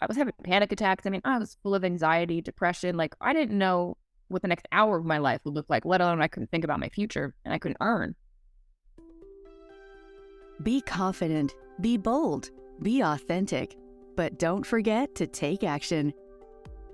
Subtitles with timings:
[0.00, 1.06] I was having panic attacks.
[1.06, 2.96] I mean, I was full of anxiety, depression.
[2.96, 3.96] Like I didn't know
[4.28, 6.64] what the next hour of my life would look like, let alone I couldn't think
[6.64, 8.14] about my future and I couldn't earn.
[10.62, 12.50] Be confident, be bold,
[12.82, 13.76] be authentic,
[14.16, 16.12] but don't forget to take action.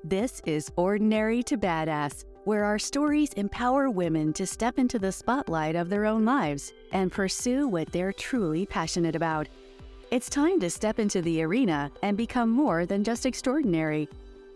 [0.05, 5.75] This is Ordinary to Badass, where our stories empower women to step into the spotlight
[5.75, 9.49] of their own lives and pursue what they're truly passionate about.
[10.13, 14.09] It's time to step into the arena and become more than just extraordinary.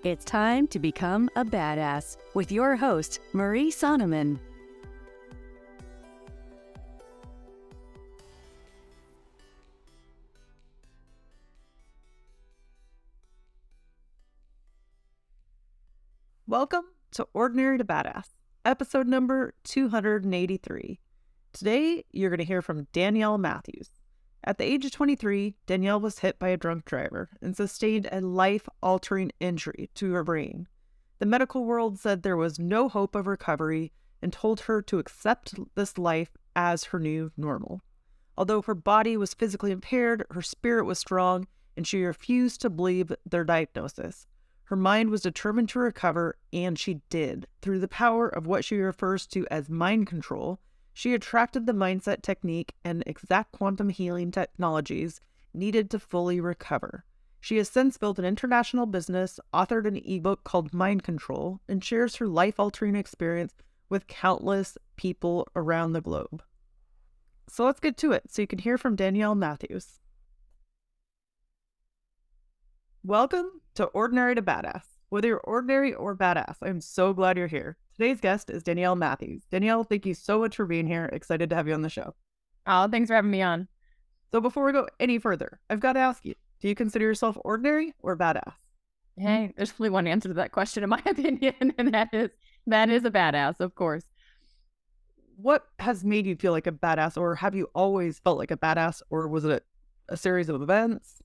[0.05, 4.39] It's time to become a badass with your host, Marie Sonneman.
[16.47, 18.29] Welcome to Ordinary to Badass,
[18.65, 21.01] episode number 283.
[21.53, 23.91] Today, you're going to hear from Danielle Matthews.
[24.43, 28.21] At the age of 23, Danielle was hit by a drunk driver and sustained a
[28.21, 30.67] life altering injury to her brain.
[31.19, 35.55] The medical world said there was no hope of recovery and told her to accept
[35.75, 37.83] this life as her new normal.
[38.37, 43.13] Although her body was physically impaired, her spirit was strong, and she refused to believe
[43.29, 44.27] their diagnosis.
[44.65, 47.47] Her mind was determined to recover, and she did.
[47.61, 50.61] Through the power of what she refers to as mind control,
[51.01, 55.23] she attracted the mindset technique and exact quantum healing technologies
[55.55, 57.07] needed to fully recover.
[57.41, 62.17] She has since built an international business, authored an ebook called Mind Control, and shares
[62.17, 63.55] her life altering experience
[63.89, 66.43] with countless people around the globe.
[67.49, 70.01] So let's get to it so you can hear from Danielle Matthews.
[73.03, 74.85] Welcome to Ordinary to Badass.
[75.09, 77.79] Whether you're ordinary or badass, I'm so glad you're here.
[78.01, 79.43] Today's guest is Danielle Matthews.
[79.51, 81.11] Danielle, thank you so much for being here.
[81.13, 82.15] Excited to have you on the show.
[82.67, 83.69] Oh, thanks for having me on.
[84.33, 87.37] So before we go any further, I've got to ask you, do you consider yourself
[87.45, 88.55] ordinary or badass?
[89.19, 92.31] Hey, there's only one answer to that question, in my opinion, and that is
[92.67, 94.05] that is a badass, of course.
[95.37, 98.57] What has made you feel like a badass, or have you always felt like a
[98.57, 99.63] badass, or was it
[100.09, 101.23] a series of events?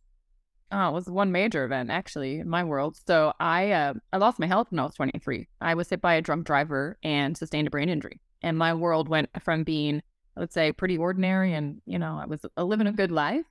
[0.71, 2.97] Oh, it was one major event actually in my world.
[3.07, 5.47] So I uh, I lost my health when I was 23.
[5.61, 8.19] I was hit by a drunk driver and sustained a brain injury.
[8.41, 10.01] And my world went from being,
[10.35, 13.45] I would say, pretty ordinary, and you know, I was uh, living a good life.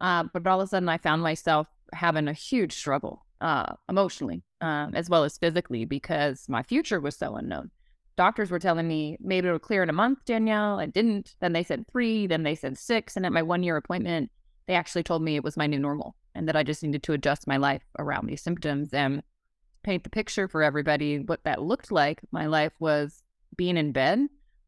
[0.00, 4.42] Uh, but all of a sudden, I found myself having a huge struggle uh, emotionally
[4.60, 7.70] um, as well as physically because my future was so unknown.
[8.16, 10.78] Doctors were telling me maybe it'll clear in a month, Danielle.
[10.78, 11.34] It didn't.
[11.40, 12.26] Then they said three.
[12.26, 13.16] Then they said six.
[13.16, 14.30] And at my one year appointment,
[14.66, 17.12] they actually told me it was my new normal and that I just needed to
[17.12, 19.22] adjust my life around these symptoms and
[19.82, 22.20] paint the picture for everybody what that looked like.
[22.32, 23.22] My life was
[23.56, 24.26] being in bed.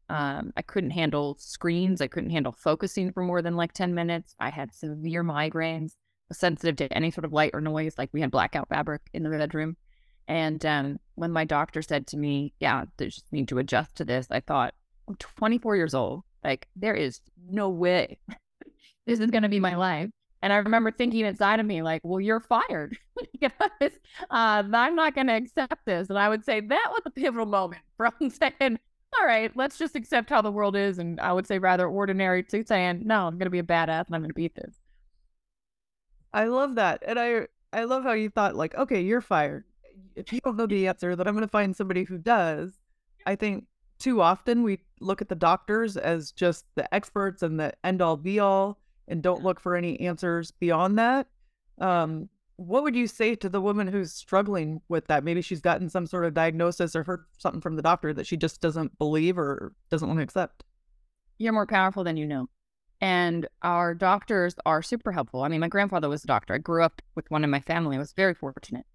[0.09, 1.99] Um, I couldn't handle screens.
[1.99, 4.35] I couldn't handle focusing for more than like 10 minutes.
[4.39, 5.93] I had severe migraines,
[6.29, 7.97] was sensitive to any sort of light or noise.
[7.97, 9.75] Like we had blackout fabric in the bedroom.
[10.29, 14.05] And um, when my doctor said to me, yeah, they just need to adjust to
[14.05, 14.73] this, I thought,
[15.07, 16.23] I'm 24 years old.
[16.43, 17.19] Like there is
[17.49, 18.19] no way
[19.07, 20.09] this is going to be my life.
[20.41, 22.97] And I remember thinking inside of me, like, well, you're fired.
[23.41, 23.49] uh,
[24.29, 26.09] I'm not going to accept this.
[26.09, 28.79] And I would say that was a pivotal moment from saying,
[29.19, 30.99] all right, let's just accept how the world is.
[30.99, 34.05] And I would say rather ordinary to saying, no, I'm going to be a badass
[34.07, 34.75] and I'm going to beat this.
[36.33, 37.01] I love that.
[37.05, 39.63] And I, I love how you thought, like, okay, you're fired.
[40.15, 42.73] If you don't know the answer, then I'm going to find somebody who does.
[43.25, 43.65] I think
[43.97, 48.17] too often we look at the doctors as just the experts and the end all
[48.17, 48.77] be all
[49.07, 51.27] and don't look for any answers beyond that.
[51.79, 55.23] Um, what would you say to the woman who's struggling with that?
[55.23, 58.35] Maybe she's gotten some sort of diagnosis or heard something from the doctor that she
[58.35, 60.63] just doesn't believe or doesn't want to accept.
[61.37, 62.49] You're more powerful than you know.
[62.99, 65.43] And our doctors are super helpful.
[65.43, 66.55] I mean, my grandfather was a doctor.
[66.55, 67.95] I grew up with one in my family.
[67.95, 68.85] I was very fortunate.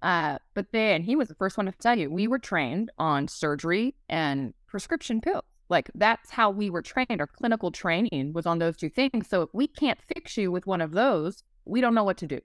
[0.00, 3.26] Uh, but then he was the first one to tell you we were trained on
[3.26, 5.42] surgery and prescription pills.
[5.68, 7.20] Like that's how we were trained.
[7.20, 9.28] Our clinical training was on those two things.
[9.28, 12.26] So if we can't fix you with one of those, we don't know what to
[12.26, 12.40] do.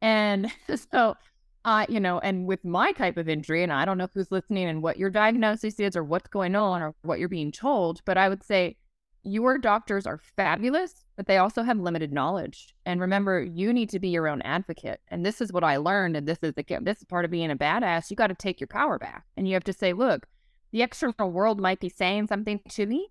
[0.00, 0.50] And
[0.92, 1.16] so,
[1.64, 4.68] uh, you know, and with my type of injury, and I don't know who's listening
[4.68, 8.16] and what your diagnosis is or what's going on or what you're being told, but
[8.16, 8.76] I would say
[9.22, 12.74] your doctors are fabulous, but they also have limited knowledge.
[12.86, 15.02] And remember, you need to be your own advocate.
[15.08, 16.16] And this is what I learned.
[16.16, 18.10] And this is again, this is part of being a badass.
[18.10, 20.26] You got to take your power back, and you have to say, look
[20.72, 23.08] the external world might be saying something to me,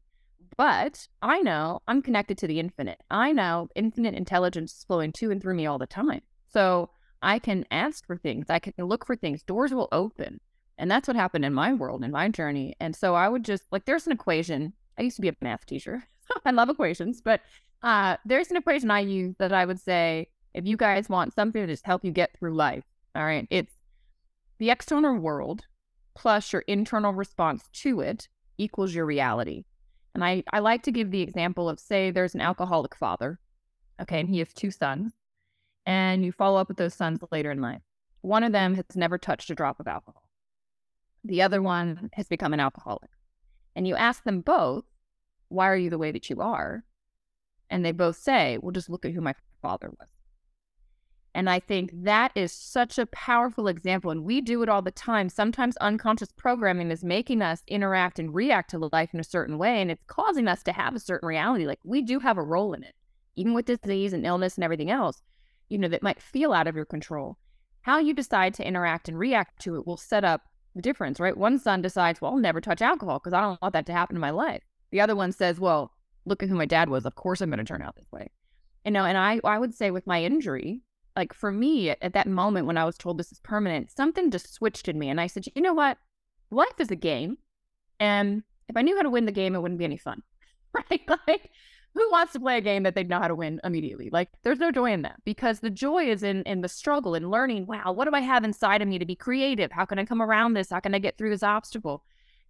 [0.57, 3.01] but I know I'm connected to the infinite.
[3.09, 6.21] I know infinite intelligence is flowing to and through me all the time.
[6.51, 6.89] So
[7.21, 10.39] I can ask for things, I can look for things, doors will open.
[10.77, 12.75] And that's what happened in my world, in my journey.
[12.79, 14.73] And so I would just like, there's an equation.
[14.97, 16.07] I used to be a math teacher.
[16.45, 17.41] I love equations, but
[17.83, 21.61] uh, there's an equation I use that I would say if you guys want something
[21.61, 22.83] to just help you get through life,
[23.15, 23.73] all right, it's
[24.57, 25.65] the external world
[26.19, 28.27] plus your internal response to it
[28.57, 29.63] equals your reality.
[30.13, 33.39] And I, I like to give the example of say there's an alcoholic father,
[34.01, 35.13] okay, and he has two sons,
[35.86, 37.81] and you follow up with those sons later in life.
[38.19, 40.24] One of them has never touched a drop of alcohol.
[41.24, 43.12] The other one has become an alcoholic.
[43.77, 44.83] And you ask them both,
[45.48, 46.83] why are you the way that you are?
[47.69, 50.10] And they both say, well, just look at who my father was.
[51.35, 54.09] And I think that is such a powerful example.
[54.11, 55.29] And we do it all the time.
[55.29, 59.81] Sometimes unconscious programming is making us interact and react to life in a certain way.
[59.81, 61.67] And it's causing us to have a certain reality.
[61.67, 62.95] Like we do have a role in it,
[63.35, 65.21] even with disease and illness and everything else,
[65.69, 67.37] you know, that might feel out of your control.
[67.81, 70.41] How you decide to interact and react to it will set up
[70.75, 71.37] the difference, right?
[71.37, 74.15] One son decides, well, I'll never touch alcohol because I don't want that to happen
[74.15, 74.63] in my life.
[74.91, 75.93] The other one says, well,
[76.25, 77.05] look at who my dad was.
[77.05, 78.29] Of course I'm going to turn out this way.
[78.83, 80.81] You know, and I, I would say with my injury,
[81.15, 84.31] like for me at, at that moment when I was told this is permanent, something
[84.31, 85.09] just switched in me.
[85.09, 85.97] And I said, you know what?
[86.51, 87.38] Life is a game.
[88.00, 90.21] And if I knew how to win the game, it wouldn't be any fun.
[90.71, 91.01] Right?
[91.27, 91.50] Like,
[91.95, 94.11] who wants to play a game that they know how to win immediately?
[94.11, 97.31] Like, there's no joy in that because the joy is in in the struggle and
[97.31, 97.65] learning.
[97.65, 99.71] Wow, what do I have inside of me to be creative?
[99.71, 100.69] How can I come around this?
[100.69, 102.03] How can I get through this obstacle?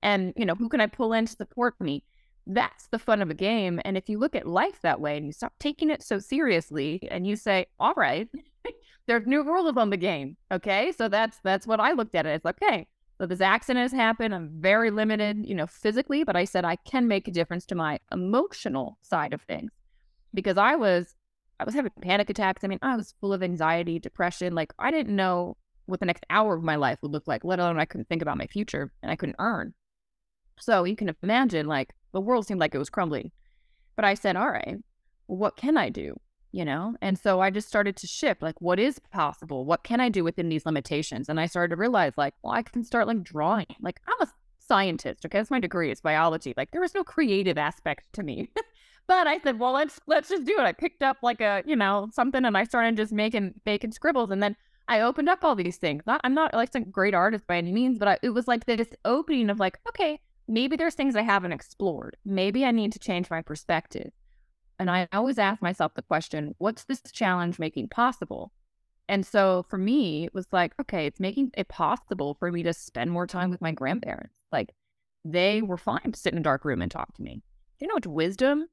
[0.04, 2.04] And you know, who can I pull in to support me?
[2.52, 3.80] That's the fun of a game.
[3.86, 7.00] And if you look at life that way and you stop taking it so seriously
[7.12, 8.28] and you say, all right,
[9.08, 10.36] there's new rules on the game.
[10.52, 10.92] Okay.
[10.98, 12.32] So that's that's what I looked at it.
[12.32, 12.88] It's like, okay,
[13.20, 14.34] so this accident has happened.
[14.34, 17.76] I'm very limited, you know, physically, but I said I can make a difference to
[17.76, 19.72] my emotional side of things.
[20.34, 21.16] Because I was
[21.60, 22.64] I was having panic attacks.
[22.64, 24.56] I mean, I was full of anxiety, depression.
[24.56, 25.56] Like I didn't know
[25.86, 28.24] what the next hour of my life would look like, let alone I couldn't think
[28.24, 29.76] about my future and I couldn't earn.
[30.60, 33.32] So you can imagine like the world seemed like it was crumbling.
[33.96, 34.78] But I said, all right,
[35.28, 36.20] what can I do?
[36.52, 36.96] You know?
[37.02, 39.66] And so I just started to shift like, what is possible?
[39.66, 41.30] What can I do within these limitations?
[41.30, 43.68] And I started to realize, like, well, I can start like drawing.
[43.82, 45.26] Like, I'm a scientist.
[45.26, 45.38] Okay.
[45.38, 45.92] That's my degree.
[45.92, 46.54] It's biology.
[46.58, 48.50] Like, there was no creative aspect to me.
[49.08, 50.64] but I said, well, let's let's just do it.
[50.64, 54.32] I picked up like a, you know, something and I started just making making scribbles.
[54.32, 54.56] And then
[54.88, 56.02] I opened up all these things.
[56.08, 58.66] Not, I'm not like some great artist by any means, but I, it was like
[58.66, 62.18] this opening of like, okay, maybe there's things I haven't explored.
[62.26, 64.12] Maybe I need to change my perspective.
[64.80, 68.52] And I always ask myself the question, what's this challenge making possible?
[69.08, 72.74] And so for me, it was like, okay, it's making it possible for me to
[72.74, 74.34] spend more time with my grandparents.
[74.52, 74.74] Like
[75.24, 77.44] they were fine to sit in a dark room and talk to me.
[77.80, 78.68] You know what wisdom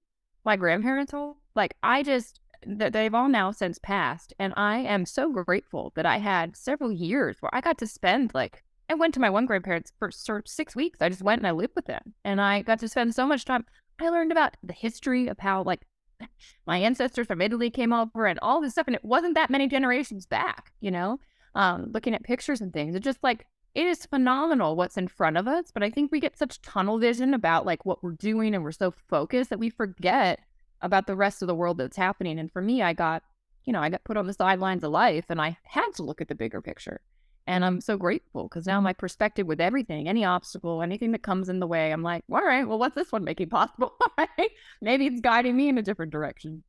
[0.44, 1.36] my grandparents hold?
[1.54, 4.32] Like I just, they've all now since passed.
[4.38, 8.32] And I am so grateful that I had several years where I got to spend
[8.34, 10.10] like I went to my one grandparents for
[10.44, 11.00] six weeks.
[11.00, 13.44] I just went and I lived with them, and I got to spend so much
[13.44, 13.64] time.
[14.00, 15.86] I learned about the history of how like
[16.66, 19.68] my ancestors from Italy came over and all this stuff, and it wasn't that many
[19.68, 20.72] generations back.
[20.80, 21.18] You know,
[21.54, 25.36] um, looking at pictures and things, it's just like it is phenomenal what's in front
[25.36, 25.70] of us.
[25.72, 28.72] But I think we get such tunnel vision about like what we're doing, and we're
[28.72, 30.40] so focused that we forget
[30.80, 32.38] about the rest of the world that's happening.
[32.38, 33.22] And for me, I got,
[33.64, 36.20] you know, I got put on the sidelines of life, and I had to look
[36.20, 37.00] at the bigger picture.
[37.46, 41.48] And I'm so grateful because now my perspective with everything, any obstacle, anything that comes
[41.48, 43.96] in the way, I'm like, all right, well, what's this one making possible?
[44.80, 46.64] Maybe it's guiding me in a different direction.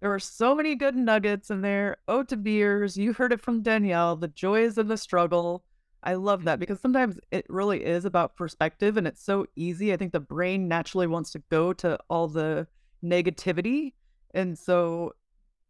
[0.00, 1.98] There were so many good nuggets in there.
[2.08, 2.96] Ode to beers.
[2.96, 4.16] You heard it from Danielle.
[4.16, 5.62] The joys of the struggle.
[6.02, 9.92] I love that because sometimes it really is about perspective and it's so easy.
[9.92, 12.66] I think the brain naturally wants to go to all the
[13.04, 13.92] negativity.
[14.34, 15.12] And so,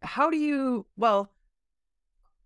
[0.01, 1.32] how do you, well,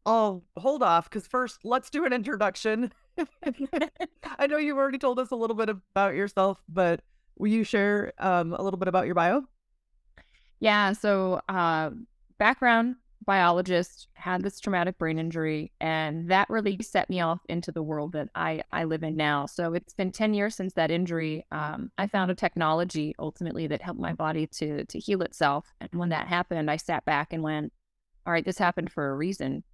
[0.08, 2.92] Oh, hold off, because first, let's do an introduction.
[4.38, 7.00] I know you've already told us a little bit about yourself, but
[7.36, 9.42] will you share um, a little bit about your bio?
[10.60, 10.92] Yeah.
[10.92, 11.90] So, uh,
[12.38, 17.82] background biologist, had this traumatic brain injury, and that really set me off into the
[17.82, 19.46] world that I, I live in now.
[19.46, 21.44] So, it's been 10 years since that injury.
[21.50, 25.74] Um, I found a technology ultimately that helped my body to, to heal itself.
[25.80, 27.72] And when that happened, I sat back and went,
[28.24, 29.64] all right, this happened for a reason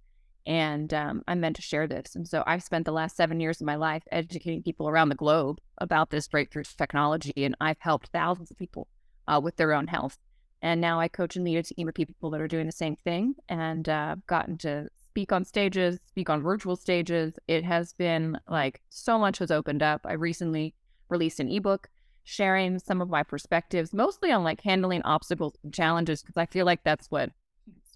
[0.45, 2.15] and um, I'm meant to share this.
[2.15, 5.15] And so I've spent the last seven years of my life educating people around the
[5.15, 8.87] globe about this breakthrough technology, and I've helped thousands of people
[9.27, 10.17] uh, with their own health.
[10.61, 12.95] And now I coach and lead a team of people that are doing the same
[12.95, 17.33] thing, and uh, gotten to speak on stages, speak on virtual stages.
[17.47, 20.01] It has been like so much has opened up.
[20.05, 20.73] I recently
[21.09, 21.89] released an ebook
[22.23, 26.65] sharing some of my perspectives, mostly on like handling obstacles and challenges, because I feel
[26.65, 27.29] like that's what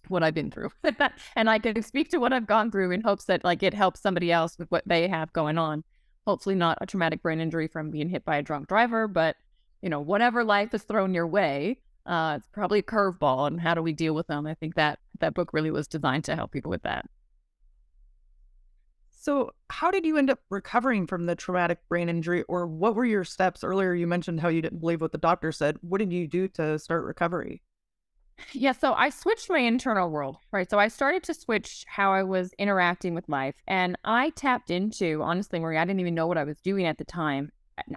[0.10, 0.70] what I've been through.
[1.36, 4.02] and I can speak to what I've gone through in hopes that like it helps
[4.02, 5.84] somebody else with what they have going on.
[6.26, 9.36] Hopefully not a traumatic brain injury from being hit by a drunk driver, but
[9.82, 13.74] you know, whatever life is thrown your way, Uh, it's probably a curveball, and how
[13.74, 14.48] do we deal with them?
[14.48, 17.06] I think that that book really was designed to help people with that.
[19.12, 23.04] So, how did you end up recovering from the traumatic brain injury, or what were
[23.04, 23.62] your steps?
[23.64, 25.78] Earlier, you mentioned how you didn't believe what the doctor said.
[25.82, 27.62] What did you do to start recovery?
[28.54, 30.70] Yeah, so I switched my internal world, right?
[30.70, 33.56] So I started to switch how I was interacting with life.
[33.68, 36.98] And I tapped into, honestly, Marie, I didn't even know what I was doing at
[36.98, 37.52] the time.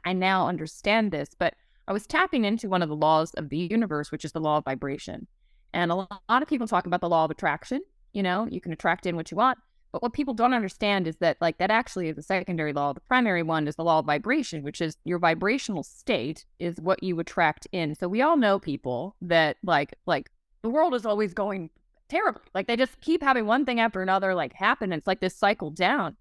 [0.05, 1.55] I now understand this, but
[1.89, 4.59] I was tapping into one of the laws of the universe, which is the law
[4.59, 5.27] of vibration.
[5.73, 7.83] And a lot of people talk about the law of attraction.
[8.13, 9.59] You know, you can attract in what you want.
[9.93, 12.93] But what people don't understand is that, like, that actually is a secondary law.
[12.93, 17.03] The primary one is the law of vibration, which is your vibrational state is what
[17.03, 17.95] you attract in.
[17.95, 20.31] So we all know people that, like, like
[20.63, 21.71] the world is always going
[22.09, 22.43] terribly.
[22.55, 24.93] Like they just keep having one thing after another, like happen.
[24.93, 26.17] It's like this cycle down.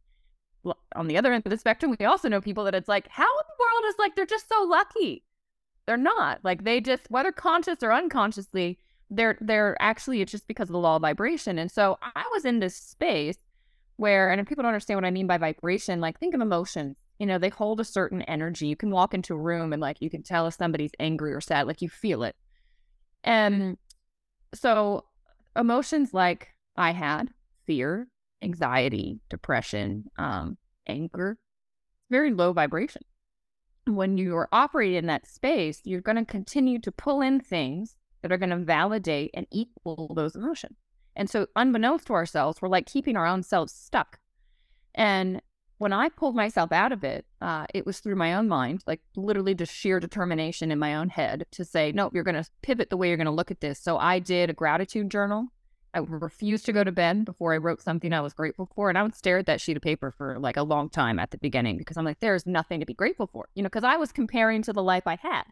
[0.95, 3.23] On the other end of the spectrum, we also know people that it's like, how
[3.23, 5.23] in the world is like they're just so lucky?
[5.85, 6.39] They're not.
[6.43, 8.77] Like they just, whether conscious or unconsciously,
[9.09, 11.57] they're they're actually it's just because of the law of vibration.
[11.57, 13.37] And so I was in this space
[13.99, 16.95] where, and if people don't understand what I mean by vibration, like think of emotions.
[17.19, 18.67] You know, they hold a certain energy.
[18.67, 21.41] You can walk into a room and like you can tell if somebody's angry or
[21.41, 22.37] sad, like you feel it.
[23.25, 23.77] And
[24.53, 25.03] so
[25.53, 27.29] emotions like I had
[27.67, 28.07] fear,
[28.41, 31.37] anxiety, depression, um, anger,
[32.09, 33.01] very low vibration.
[33.85, 37.97] When you are operating in that space, you're going to continue to pull in things
[38.21, 40.77] that are going to validate and equal those emotions.
[41.15, 44.19] And so, unbeknownst to ourselves, we're like keeping our own selves stuck.
[44.95, 45.41] And
[45.79, 48.99] when I pulled myself out of it, uh, it was through my own mind, like
[49.15, 52.89] literally just sheer determination in my own head to say, no, you're going to pivot
[52.89, 53.79] the way you're going to look at this.
[53.79, 55.47] So I did a gratitude journal.
[55.93, 58.89] I refused to go to bed before I wrote something I was grateful for.
[58.89, 61.31] And I would stare at that sheet of paper for like a long time at
[61.31, 63.95] the beginning because I'm like, there's nothing to be grateful for, you know, because I
[63.95, 65.43] was comparing to the life I had.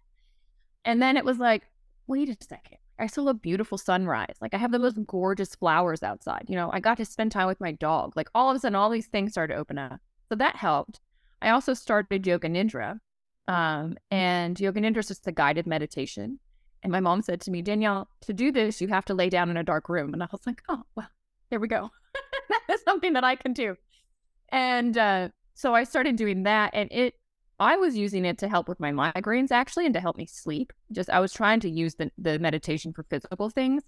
[0.83, 1.63] And then it was like,
[2.05, 2.79] wait a second.
[2.99, 4.35] I saw a beautiful sunrise.
[4.41, 6.45] Like I have the most gorgeous flowers outside.
[6.47, 8.13] You know, I got to spend time with my dog.
[8.15, 9.99] Like all of a sudden, all these things started to open up.
[10.29, 10.99] So that helped.
[11.41, 12.99] I also started Yoga Nidra.
[13.47, 16.39] Um, and Yoga Nidra is just a guided meditation.
[16.83, 19.49] And my mom said to me, Danielle, to do this, you have to lay down
[19.49, 20.13] in a dark room.
[20.13, 21.09] And I was like, oh, well,
[21.49, 21.89] here we go.
[22.49, 23.75] that is something that I can do.
[24.49, 26.71] And uh, so I started doing that.
[26.73, 27.15] And it
[27.59, 30.71] I was using it to help with my migraines actually and to help me sleep.
[30.91, 33.83] Just I was trying to use the, the meditation for physical things.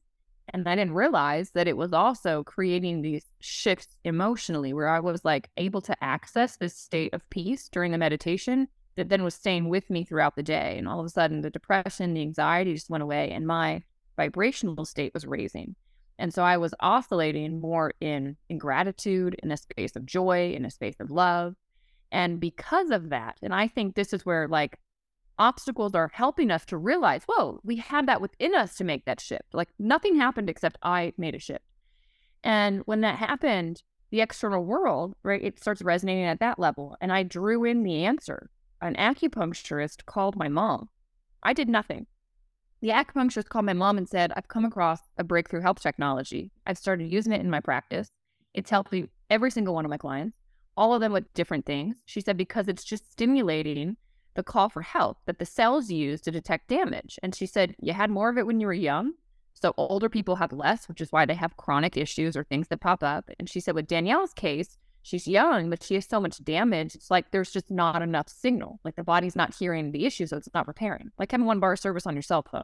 [0.51, 4.99] And then I didn't realize that it was also creating these shifts emotionally where I
[4.99, 9.35] was like able to access this state of peace during the meditation that then was
[9.35, 10.75] staying with me throughout the day.
[10.77, 13.83] And all of a sudden, the depression, the anxiety just went away, and my
[14.17, 15.75] vibrational state was raising.
[16.17, 20.65] And so I was oscillating more in, in gratitude, in a space of joy, in
[20.65, 21.55] a space of love.
[22.11, 24.79] And because of that, and I think this is where like
[25.37, 29.21] obstacles are helping us to realize, whoa, we had that within us to make that
[29.21, 29.53] shift.
[29.53, 31.63] Like nothing happened except I made a shift.
[32.43, 36.97] And when that happened, the external world, right, it starts resonating at that level.
[36.99, 38.49] And I drew in the answer.
[38.81, 40.89] An acupuncturist called my mom.
[41.43, 42.07] I did nothing.
[42.81, 46.51] The acupuncturist called my mom and said, I've come across a breakthrough health technology.
[46.65, 48.07] I've started using it in my practice.
[48.53, 48.93] It's helped
[49.29, 50.38] every single one of my clients
[50.79, 51.97] all of them with different things.
[52.05, 53.97] She said, because it's just stimulating
[54.35, 57.19] the call for help that the cells use to detect damage.
[57.21, 59.11] And she said, you had more of it when you were young.
[59.53, 62.79] So older people have less, which is why they have chronic issues or things that
[62.79, 63.29] pop up.
[63.37, 66.95] And she said, with Danielle's case, she's young, but she has so much damage.
[66.95, 68.79] It's like there's just not enough signal.
[68.85, 71.11] Like the body's not hearing the issue, so it's not repairing.
[71.19, 72.63] Like having one bar service on your cell phone.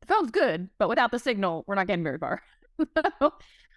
[0.00, 2.42] The phone's good, but without the signal, we're not getting very far.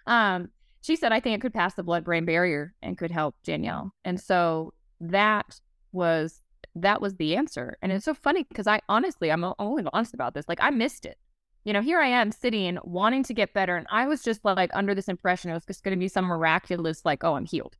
[0.08, 3.36] um, she said, I think it could pass the blood brain barrier and could help
[3.42, 3.92] Danielle.
[4.04, 5.60] And so that
[5.92, 6.40] was
[6.74, 7.76] that was the answer.
[7.82, 8.10] And it's mm-hmm.
[8.10, 10.48] so funny because I honestly, I'm only honest about this.
[10.48, 11.18] Like I missed it.
[11.64, 13.76] You know, here I am sitting wanting to get better.
[13.76, 16.24] And I was just like under this impression it was just going to be some
[16.24, 17.76] miraculous, like, oh, I'm healed.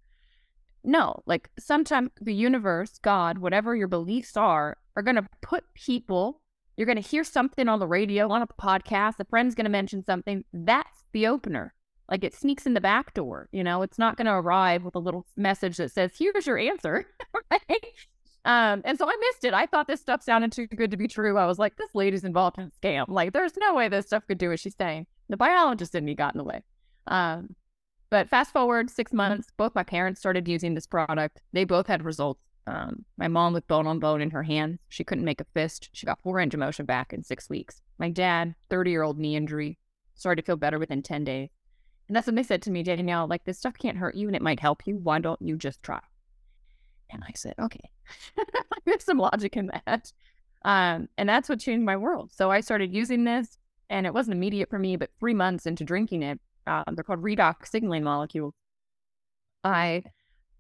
[0.85, 6.41] No, like sometimes the universe, God, whatever your beliefs are, are going to put people,
[6.77, 9.71] you're going to hear something on the radio, on a podcast, a friend's going to
[9.71, 10.45] mention something.
[10.53, 11.75] That's the opener.
[12.11, 14.95] Like it sneaks in the back door, you know, it's not going to arrive with
[14.95, 17.07] a little message that says, here's your answer.
[17.51, 17.85] right?
[18.45, 19.53] Um, and so I missed it.
[19.53, 21.37] I thought this stuff sounded too good to be true.
[21.37, 23.05] I was like, this lady's involved in a scam.
[23.09, 25.07] Like, there's no way this stuff could do what she's saying.
[25.29, 26.63] The biologist in me got in the way.
[27.07, 27.55] Um,
[28.11, 31.43] but fast forward six months, both my parents started using this product.
[31.53, 32.41] They both had results.
[32.67, 34.79] Um, my mom with bone on bone in her hand.
[34.89, 35.91] She couldn't make a fist.
[35.93, 37.81] She got four of motion back in six weeks.
[37.99, 39.79] My dad, 30 year old knee injury,
[40.15, 41.51] started to feel better within 10 days.
[42.09, 44.37] And that's when they said to me, Danielle, like this stuff can't hurt you and
[44.37, 44.97] it might help you.
[44.97, 46.01] Why don't you just try?
[47.11, 47.91] And I said, okay.
[48.85, 50.13] There's some logic in that.
[50.65, 52.33] Um, and that's what changed my world.
[52.35, 53.59] So I started using this,
[53.91, 57.23] and it wasn't immediate for me, but three months into drinking it, uh, they're called
[57.23, 58.55] redox signaling molecules.
[59.65, 60.03] I,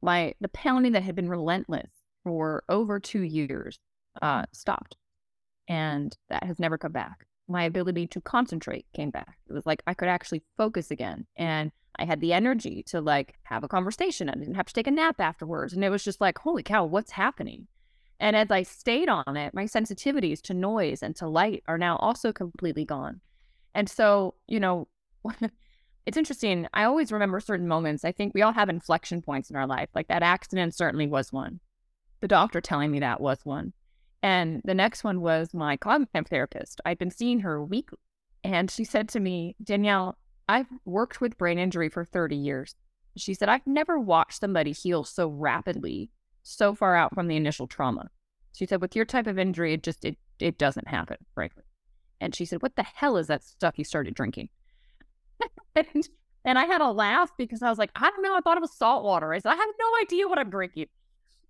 [0.02, 1.90] my the pounding that had been relentless
[2.24, 3.78] for over two years,
[4.22, 4.96] uh, stopped,
[5.68, 7.26] and that has never come back.
[7.48, 9.38] My ability to concentrate came back.
[9.48, 13.34] It was like I could actually focus again, and I had the energy to like
[13.44, 14.28] have a conversation.
[14.28, 16.84] I didn't have to take a nap afterwards, and it was just like, holy cow,
[16.84, 17.66] what's happening?
[18.20, 21.96] And as I stayed on it, my sensitivities to noise and to light are now
[21.96, 23.20] also completely gone.
[23.74, 24.88] And so, you know,
[26.06, 26.66] it's interesting.
[26.74, 28.04] I always remember certain moments.
[28.04, 29.88] I think we all have inflection points in our life.
[29.94, 31.60] Like that accident certainly was one.
[32.20, 33.72] The doctor telling me that was one.
[34.22, 36.80] And the next one was my cognitive therapist.
[36.84, 37.98] I'd been seeing her weekly.
[38.42, 42.74] And she said to me, Danielle, I've worked with brain injury for 30 years.
[43.16, 46.10] She said, I've never watched somebody heal so rapidly
[46.42, 48.08] so far out from the initial trauma.
[48.52, 51.64] She said, with your type of injury, it just it it doesn't happen, frankly.
[52.20, 54.48] And she said, What the hell is that stuff you started drinking?
[55.74, 56.08] and,
[56.44, 58.34] and I had a laugh because I was like, I don't know.
[58.36, 59.32] I thought it was salt water.
[59.32, 60.86] I said, I have no idea what I'm drinking.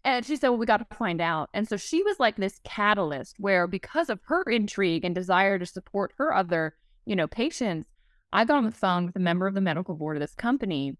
[0.04, 1.50] And she said, Well, we got to find out.
[1.52, 5.66] And so she was like this catalyst where, because of her intrigue and desire to
[5.66, 6.74] support her other,
[7.04, 7.88] you know, patients,
[8.32, 10.96] I got on the phone with a member of the medical board of this company.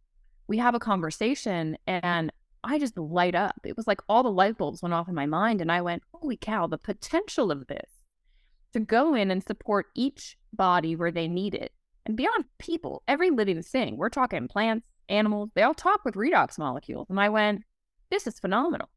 [0.46, 2.32] We have a conversation, and
[2.64, 3.60] I just light up.
[3.64, 5.60] It was like all the light bulbs went off in my mind.
[5.60, 7.90] And I went, holy cow, the potential of this
[8.72, 11.72] to go in and support each body where they need it.
[12.06, 16.58] And beyond people, every living thing, we're talking plants, animals, they all talk with redox
[16.58, 17.06] molecules.
[17.10, 17.62] And I went,
[18.10, 18.88] this is phenomenal.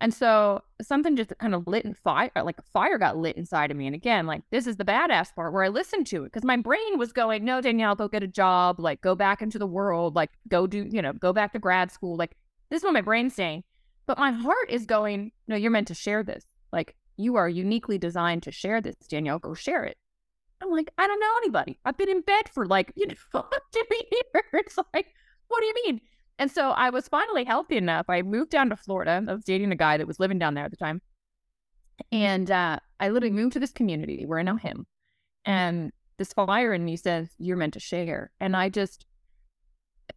[0.00, 3.36] And so something just kind of lit and fire, uh, like a fire got lit
[3.36, 3.86] inside of me.
[3.86, 6.56] And again, like this is the badass part where I listened to it because my
[6.56, 10.16] brain was going, no, Danielle, go get a job, like go back into the world,
[10.16, 12.16] like go do, you know, go back to grad school.
[12.16, 12.36] Like
[12.68, 13.62] this is what my brain's saying.
[14.06, 16.44] But my heart is going, no, you're meant to share this.
[16.72, 19.38] Like, you are uniquely designed to share this, Danielle.
[19.38, 19.96] Go share it.
[20.60, 21.78] I'm like, I don't know anybody.
[21.84, 23.14] I've been in bed for like, you know,
[23.72, 24.78] two years.
[24.94, 25.08] Like,
[25.48, 26.00] what do you mean?
[26.38, 28.06] And so I was finally healthy enough.
[28.08, 29.24] I moved down to Florida.
[29.26, 31.00] I was dating a guy that was living down there at the time.
[32.10, 34.86] And uh, I literally moved to this community where I know him.
[35.44, 38.30] And this fire in me says, You're meant to share.
[38.40, 39.06] And I just,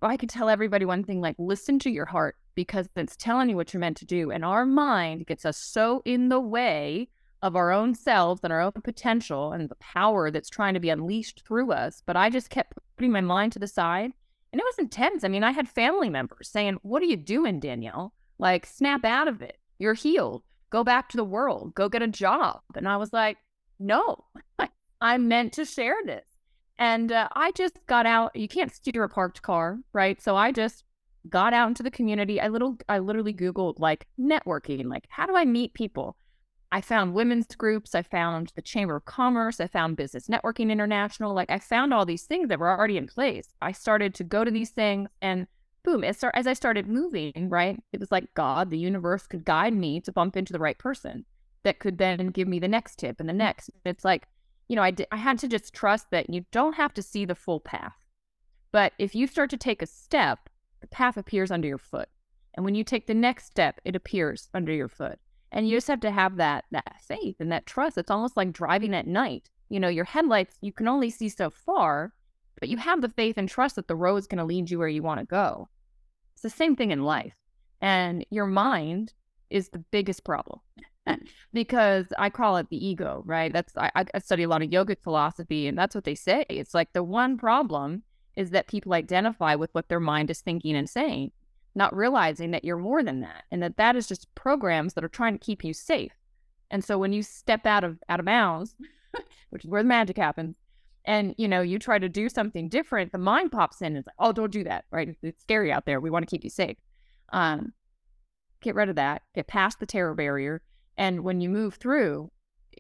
[0.02, 3.56] I could tell everybody one thing, like, listen to your heart because it's telling you
[3.56, 4.32] what you're meant to do.
[4.32, 7.10] And our mind gets us so in the way
[7.42, 10.90] of our own selves and our own potential and the power that's trying to be
[10.90, 12.02] unleashed through us.
[12.06, 14.12] But I just kept putting my mind to the side.
[14.56, 15.26] And it was intense.
[15.26, 18.14] I mean, I had family members saying, What are you doing, Danielle?
[18.40, 19.58] Like, snap out of it.
[19.80, 20.44] You're healed.
[20.70, 21.76] Go back to the world.
[21.76, 22.62] Go get a job.
[22.74, 23.36] And I was like,
[23.80, 24.24] No,
[25.02, 26.24] I'm meant to share this.
[26.78, 28.34] And uh, I just got out.
[28.34, 30.22] You can't steer a parked car, right?
[30.22, 30.86] So I just
[31.28, 32.40] got out into the community.
[32.40, 36.16] I little I literally Googled like networking, like how do I meet people?
[36.76, 41.34] I found women's groups, I found the Chamber of Commerce, I found Business Networking International.
[41.34, 43.54] Like I found all these things that were already in place.
[43.62, 45.48] I started to go to these things and
[45.84, 47.82] boom, as, as I started moving, right?
[47.94, 51.24] It was like God, the universe could guide me to bump into the right person
[51.64, 53.38] that could then give me the next tip and the mm.
[53.38, 53.70] next.
[53.86, 54.28] It's like,
[54.68, 57.36] you know, I, I had to just trust that you don't have to see the
[57.36, 57.96] full path.
[58.74, 60.50] But if you start to take a step
[60.82, 62.10] the path appears under your foot.
[62.54, 65.18] And when you take the next step, it appears under your foot.
[65.56, 67.98] And you just have to have that that faith and that trust.
[67.98, 69.50] It's almost like driving at night.
[69.70, 72.14] You know, your headlights, you can only see so far,
[72.60, 74.78] but you have the faith and trust that the road is going to lead you
[74.78, 75.70] where you want to go.
[76.34, 77.34] It's the same thing in life.
[77.82, 79.14] And your mind
[79.50, 80.60] is the biggest problem
[81.54, 83.52] because I call it the ego, right?
[83.52, 86.46] That's I, I study a lot of yogic philosophy, and that's what they say.
[86.50, 88.04] It's like the one problem
[88.36, 91.32] is that people identify with what their mind is thinking and saying,
[91.76, 95.10] not realizing that you're more than that and that that is just programs that are
[95.10, 96.14] trying to keep you safe.
[96.72, 98.76] And so when you step out of out of bounds,
[99.50, 100.56] which is where the magic happens,
[101.06, 104.06] and you know you try to do something different, the mind pops in and is
[104.08, 105.16] like, "Oh, don't do that!" Right?
[105.22, 106.00] It's scary out there.
[106.00, 106.78] We want to keep you safe.
[107.32, 107.74] Um,
[108.62, 109.22] get rid of that.
[109.36, 110.62] Get past the terror barrier,
[110.98, 112.32] and when you move through,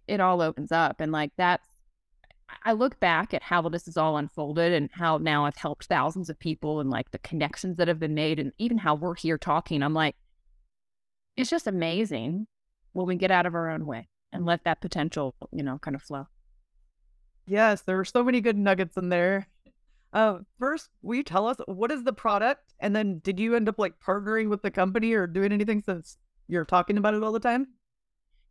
[0.07, 0.99] it all opens up.
[0.99, 1.67] And like that's
[2.63, 6.29] I look back at how this is all unfolded and how now I've helped thousands
[6.29, 9.37] of people and like the connections that have been made and even how we're here
[9.37, 9.83] talking.
[9.83, 10.15] I'm like,
[11.37, 12.47] it's just amazing
[12.93, 15.95] when we get out of our own way and let that potential, you know, kind
[15.95, 16.27] of flow.
[17.47, 19.47] Yes, there are so many good nuggets in there.
[20.13, 22.73] Uh, first, will you tell us what is the product?
[22.79, 26.17] And then did you end up like partnering with the company or doing anything since
[26.47, 27.67] you're talking about it all the time?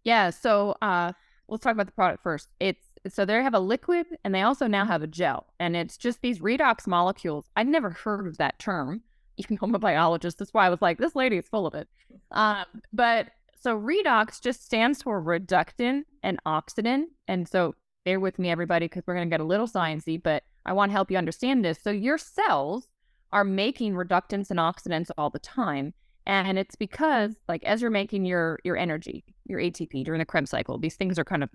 [0.04, 0.30] Yeah.
[0.30, 1.12] So uh,
[1.48, 2.48] let's talk about the product first.
[2.60, 5.96] It's so they have a liquid and they also now have a gel, and it's
[5.96, 7.46] just these redox molecules.
[7.56, 9.02] I'd never heard of that term,
[9.36, 10.38] even though I'm a biologist.
[10.38, 11.88] That's why I was like, this lady is full of it.
[12.30, 13.28] Um, but
[13.60, 17.04] So redox just stands for reductant and oxidant.
[17.28, 20.42] And so bear with me, everybody, because we're going to get a little sciencey, but
[20.66, 21.78] I want to help you understand this.
[21.82, 22.88] So your cells
[23.32, 25.94] are making reductants and oxidants all the time.
[26.26, 30.50] And it's because, like, as you're making your your energy, your ATP during the Krebs
[30.50, 31.50] cycle, these things are kind of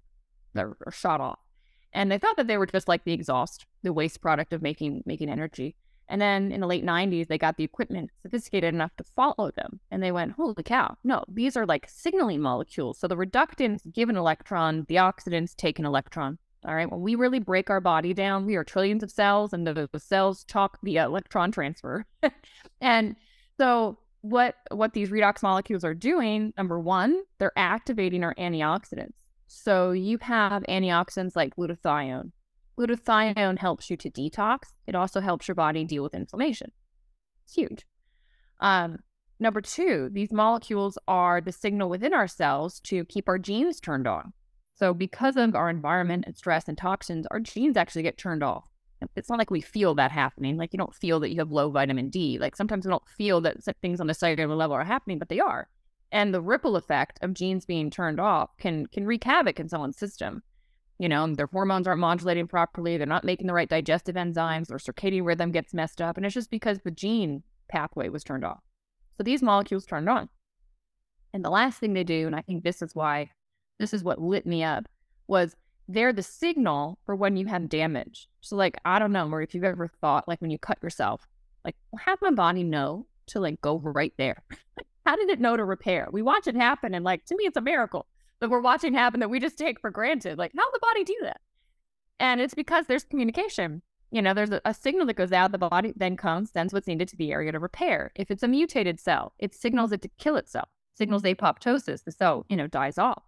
[0.53, 1.39] they're, are shot off.
[1.93, 5.03] And they thought that they were just like the exhaust, the waste product of making
[5.05, 5.75] making energy.
[6.09, 9.79] And then in the late 90s, they got the equipment sophisticated enough to follow them.
[9.91, 12.99] And they went, holy cow, no, these are like signaling molecules.
[12.99, 16.39] So the reductants give an electron, the oxidants take an electron.
[16.65, 16.91] All right.
[16.91, 19.99] When we really break our body down, we are trillions of cells, and the, the
[19.99, 22.05] cells talk via electron transfer.
[22.81, 23.15] and
[23.57, 29.13] so what what these redox molecules are doing, number one, they're activating our antioxidants.
[29.51, 32.31] So you have antioxidants like glutathione,
[32.79, 34.59] Glutathione helps you to detox.
[34.87, 36.71] It also helps your body deal with inflammation.
[37.43, 37.85] It's huge.
[38.61, 38.99] Um,
[39.39, 44.07] number two, these molecules are the signal within our cells to keep our genes turned
[44.07, 44.31] on.
[44.75, 48.63] So, because of our environment and stress and toxins, our genes actually get turned off.
[49.15, 50.55] It's not like we feel that happening.
[50.55, 52.37] Like, you don't feel that you have low vitamin D.
[52.39, 55.39] Like, sometimes we don't feel that things on the cellular level are happening, but they
[55.41, 55.67] are.
[56.11, 59.97] And the ripple effect of genes being turned off can can wreak havoc in someone's
[59.97, 60.43] system
[60.99, 64.77] you know, their hormones aren't modulating properly, they're not making the right digestive enzymes, their
[64.77, 68.61] circadian rhythm gets messed up, and it's just because the gene pathway was turned off.
[69.17, 70.27] So these molecules turned on.
[71.33, 73.31] And the last thing they do, and I think this is why
[73.79, 74.89] this is what lit me up,
[75.27, 75.55] was
[75.87, 78.27] they're the signal for when you have damage.
[78.41, 81.27] So like, I don't know, or if you've ever thought like when you cut yourself,
[81.63, 84.43] like how my body know to like go right there?
[85.09, 86.07] how did it know to repair?
[86.11, 88.05] We watch it happen and like to me it's a miracle
[88.39, 90.37] that we're watching happen that we just take for granted.
[90.37, 91.41] Like, how the body do that?
[92.19, 93.81] And it's because there's communication.
[94.11, 96.85] You know, there's a, a, signal that goes out, the body then comes, sends what's
[96.85, 98.11] needed to the area to repair.
[98.13, 102.45] If it's a mutated cell, it signals it to kill itself, signals apoptosis, the cell,
[102.47, 103.23] you know, dies off.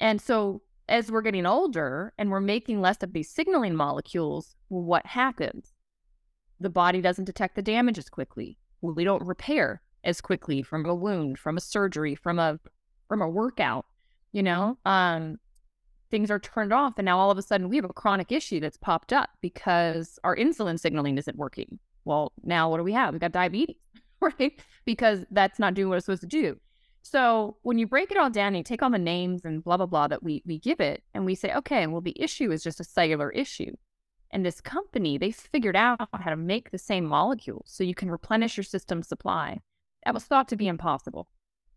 [0.00, 0.60] And so
[0.90, 5.72] as we're getting older and we're making less of these signaling molecules, what happens?
[6.60, 8.58] The body doesn't detect the damage as quickly.
[8.82, 12.58] We don't repair as quickly from a wound, from a surgery, from a
[13.08, 13.86] from a workout
[14.34, 14.76] you know?
[14.84, 15.38] Um
[16.10, 18.60] things are turned off and now all of a sudden we have a chronic issue
[18.60, 21.78] that's popped up because our insulin signaling isn't working.
[22.04, 23.14] Well now what do we have?
[23.14, 23.76] We got diabetes
[24.20, 24.60] right?
[24.84, 26.58] Because that's not doing what it's supposed to do.
[27.02, 29.76] So when you break it all down and you take all the names and blah
[29.76, 32.62] blah blah that we we give it and we say okay well the issue is
[32.62, 33.72] just a cellular issue
[34.30, 38.10] and this company they figured out how to make the same molecule so you can
[38.10, 39.60] replenish your system supply
[40.04, 41.28] that was thought to be impossible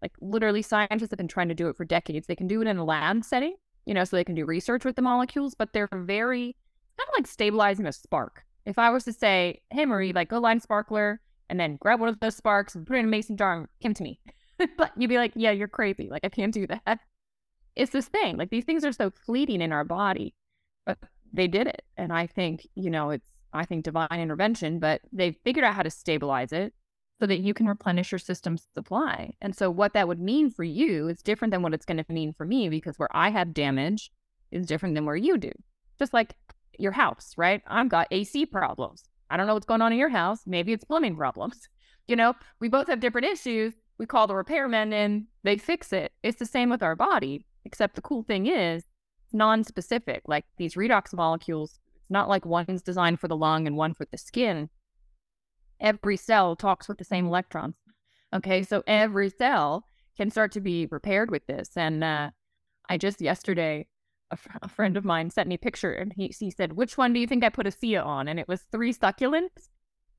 [0.01, 2.27] like literally, scientists have been trying to do it for decades.
[2.27, 4.85] They can do it in a lab setting, you know, so they can do research
[4.85, 6.55] with the molecules, but they're very
[6.97, 8.45] kind of like stabilizing a spark.
[8.65, 12.09] If I was to say, "Hey Marie, like go line sparkler and then grab one
[12.09, 14.19] of those sparks and put it in a mason jar and give to me,"
[14.77, 16.09] but you'd be like, "Yeah, you're crazy.
[16.09, 16.99] Like I can't do that."
[17.75, 18.37] It's this thing.
[18.37, 20.33] Like these things are so fleeting in our body,
[20.85, 20.97] but
[21.33, 25.31] they did it, and I think you know it's I think divine intervention, but they
[25.31, 26.73] figured out how to stabilize it
[27.19, 29.33] so that you can replenish your system's supply.
[29.41, 32.05] And so, what that would mean for you is different than what it's going to
[32.13, 34.11] mean for me because where I have damage
[34.51, 35.51] is different than where you do.
[35.99, 36.35] Just like
[36.77, 37.61] your house, right?
[37.67, 39.03] I've got AC problems.
[39.29, 40.41] I don't know what's going on in your house.
[40.45, 41.67] Maybe it's plumbing problems.
[42.09, 43.73] You know, we both have different issues.
[43.97, 46.13] We call the repairmen in, they fix it.
[46.23, 48.85] It's the same with our body, except the cool thing is
[49.25, 50.21] it's non specific.
[50.25, 54.05] Like these redox molecules, it's not like one's designed for the lung and one for
[54.09, 54.69] the skin
[55.79, 57.75] every cell talks with the same electrons.
[58.33, 59.85] Okay, so every cell
[60.17, 61.69] can start to be repaired with this.
[61.75, 62.31] And uh,
[62.89, 63.87] I just yesterday,
[64.31, 66.97] a, fr- a, friend of mine sent me a picture and he, he said, Which
[66.97, 68.27] one do you think I put ASEA on?
[68.27, 69.69] And it was three succulents.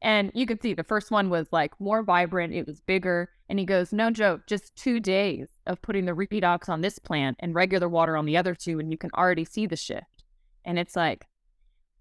[0.00, 3.30] And you could see the first one was like more vibrant, it was bigger.
[3.48, 7.36] And he goes, No joke, just two days of putting the redox on this plant
[7.40, 10.24] and regular water on the other two, and you can already see the shift.
[10.64, 11.26] And it's like,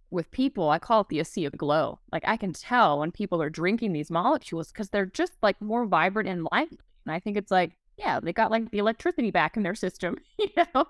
[0.10, 2.00] with people, I call it the ASEA glow.
[2.12, 5.86] Like I can tell when people are drinking these molecules because they're just like more
[5.86, 6.80] vibrant and lively.
[7.06, 10.17] And I think it's like, yeah, they got like the electricity back in their system,
[10.39, 10.86] you know?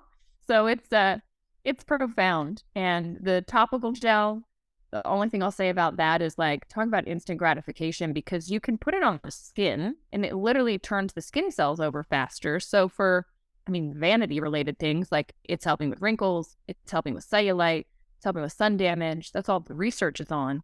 [0.48, 1.20] So it's uh
[1.64, 2.64] it's profound.
[2.76, 4.44] And the topical gel,
[4.92, 8.60] the only thing I'll say about that is like talk about instant gratification because you
[8.60, 12.60] can put it on the skin and it literally turns the skin cells over faster.
[12.60, 13.26] So for
[13.68, 17.86] I mean vanity related things like it's helping with wrinkles, it's helping with cellulite,
[18.24, 19.32] helping with sun damage.
[19.32, 20.64] That's all the research is on.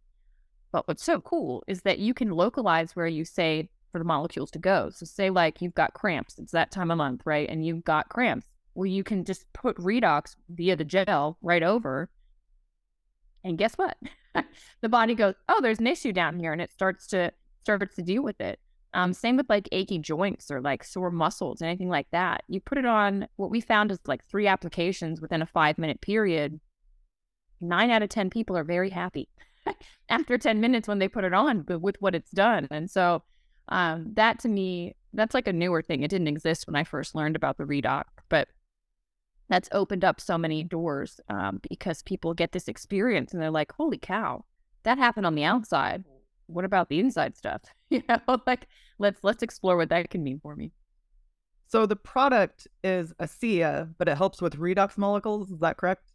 [0.72, 4.50] But what's so cool is that you can localize where you say for the molecules
[4.50, 4.90] to go.
[4.90, 7.48] So say like you've got cramps, it's that time of month, right?
[7.48, 8.48] And you've got cramps.
[8.74, 12.10] Well, you can just put redox via the gel right over.
[13.44, 13.96] And guess what?
[14.80, 18.02] the body goes, "Oh, there's an issue down here," and it starts to starts to
[18.02, 18.58] deal with it.
[18.94, 22.42] Um, same with like achy joints or like sore muscles, anything like that.
[22.48, 26.00] You put it on what we found is like three applications within a five minute
[26.00, 26.60] period.
[27.60, 29.28] Nine out of 10 people are very happy
[30.08, 32.68] after 10 minutes when they put it on but with what it's done.
[32.70, 33.22] And so
[33.68, 36.02] um, that to me, that's like a newer thing.
[36.02, 38.48] It didn't exist when I first learned about the redoc, but
[39.48, 43.72] that's opened up so many doors um, because people get this experience and they're like,
[43.72, 44.44] holy cow,
[44.82, 46.04] that happened on the outside
[46.46, 47.62] what about the inside stuff?
[47.90, 48.66] you know, like
[48.98, 50.72] let's let's explore what that can mean for me.
[51.66, 55.50] So the product is ASEA, but it helps with redox molecules.
[55.50, 56.12] Is that correct?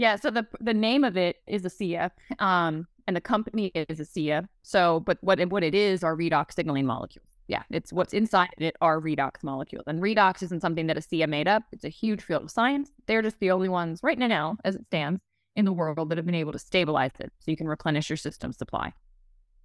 [0.00, 0.16] Yeah.
[0.16, 4.48] So the the name of it is ASEA, um, and the company is ASEA.
[4.62, 7.28] So, but what what it is are redox signaling molecules.
[7.48, 11.46] Yeah, it's what's inside it are redox molecules, and redox isn't something that ASEA made
[11.46, 11.64] up.
[11.70, 12.90] It's a huge field of science.
[13.08, 15.20] They're just the only ones right now, as it stands,
[15.54, 18.16] in the world that have been able to stabilize it, so you can replenish your
[18.16, 18.94] system supply.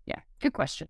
[0.05, 0.89] Yeah, good question.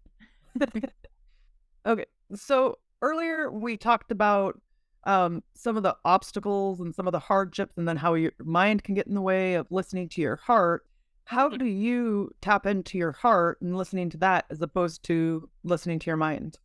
[1.86, 2.06] okay.
[2.34, 4.60] So earlier we talked about
[5.06, 8.84] um, some of the obstacles and some of the hardships, and then how your mind
[8.84, 10.86] can get in the way of listening to your heart.
[11.26, 16.00] How do you tap into your heart and listening to that as opposed to listening
[16.00, 16.58] to your mind?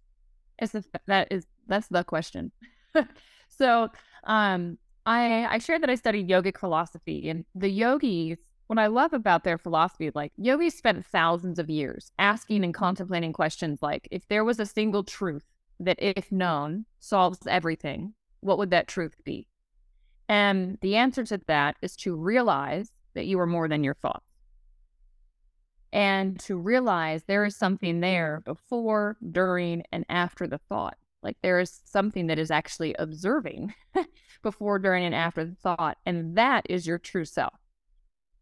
[0.60, 0.76] Is
[1.06, 2.52] that is that's the question.
[3.48, 3.88] so,
[4.24, 4.76] um,
[5.06, 8.38] I I shared that I studied yogic philosophy, and the yogis
[8.70, 13.32] what I love about their philosophy, like yogis spent thousands of years asking and contemplating
[13.32, 15.42] questions like, if there was a single truth
[15.80, 19.46] that, if known, solves everything, what would that truth be?
[20.28, 24.24] And the answer to that is to realize that you are more than your thoughts.
[25.92, 30.96] And to realize there is something there before, during, and after the thought.
[31.22, 33.74] Like there is something that is actually observing
[34.42, 35.98] before, during, and after the thought.
[36.06, 37.58] And that is your true self.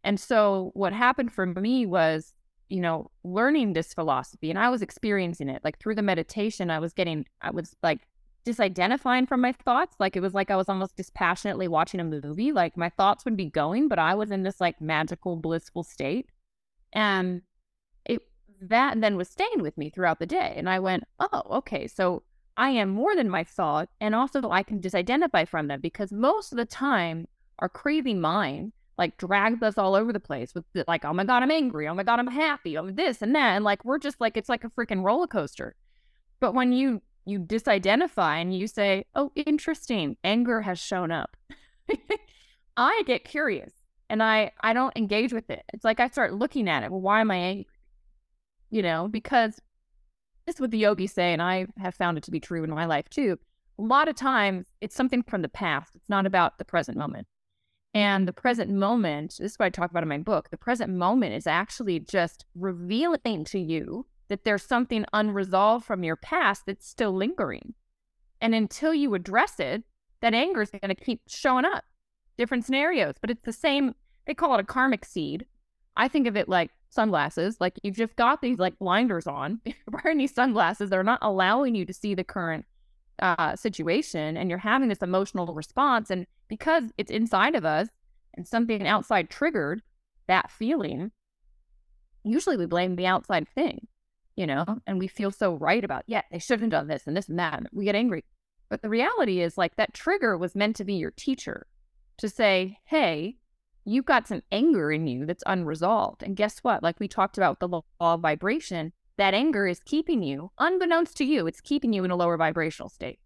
[0.04, 2.34] And so what happened for me was,
[2.68, 6.70] you know, learning this philosophy and I was experiencing it like through the meditation.
[6.70, 8.02] I was getting, I was like
[8.48, 9.96] disidentifying from my thoughts.
[10.00, 12.52] Like it was like I was almost dispassionately watching a movie.
[12.52, 16.30] Like my thoughts would be going, but I was in this like magical, blissful state.
[16.92, 17.42] And
[18.06, 18.22] it,
[18.62, 20.54] that then was staying with me throughout the day.
[20.56, 21.86] And I went, oh, okay.
[21.86, 22.22] So
[22.56, 23.90] I am more than my thought.
[24.00, 28.72] And also I can disidentify from them because most of the time, our crazy mind
[28.96, 31.86] like drags us all over the place with the, like, oh my God, I'm angry.
[31.86, 32.76] Oh my God, I'm happy.
[32.78, 33.54] Oh, this and that.
[33.54, 35.76] And like, we're just like, it's like a freaking roller coaster.
[36.40, 41.36] But when you, you disidentify and you say, oh, interesting, anger has shown up.
[42.76, 43.72] I get curious
[44.08, 45.64] and I, I don't engage with it.
[45.72, 46.90] It's like I start looking at it.
[46.90, 47.66] Well, why am I angry?
[48.70, 49.60] You know, because
[50.46, 52.70] this is what the yogis say, and I have found it to be true in
[52.70, 53.38] my life too.
[53.78, 55.94] A lot of times it's something from the past.
[55.94, 57.26] It's not about the present moment.
[57.94, 60.50] And the present moment, this is what I talk about in my book.
[60.50, 66.16] The present moment is actually just revealing to you that there's something unresolved from your
[66.16, 67.74] past that's still lingering.
[68.40, 69.84] And until you address it,
[70.20, 71.84] that anger is going to keep showing up.
[72.36, 73.94] Different scenarios, but it's the same.
[74.26, 75.46] They call it a karmic seed.
[75.96, 77.56] I think of it like sunglasses.
[77.60, 79.60] Like you've just got these like blinders on.
[79.64, 80.90] You're wearing these sunglasses.
[80.90, 82.64] They're not allowing you to see the current
[83.20, 86.10] uh, situation and you're having this emotional response.
[86.10, 87.88] And because it's inside of us
[88.34, 89.82] and something outside triggered
[90.28, 91.10] that feeling,
[92.22, 93.88] usually we blame the outside thing,
[94.38, 97.16] you know, and we feel so right about, yeah, they shouldn't have done this and
[97.16, 97.58] this and that.
[97.58, 98.24] And we get angry.
[98.68, 101.66] But the reality is, like, that trigger was meant to be your teacher
[102.18, 103.36] to say, hey,
[103.84, 106.22] you've got some anger in you that's unresolved.
[106.22, 106.84] And guess what?
[106.84, 111.24] Like we talked about the law of vibration, that anger is keeping you, unbeknownst to
[111.24, 113.18] you, it's keeping you in a lower vibrational state.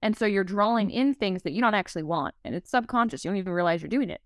[0.00, 0.94] And so you're drawing mm.
[0.94, 2.34] in things that you don't actually want.
[2.44, 3.24] And it's subconscious.
[3.24, 4.20] You don't even realize you're doing it.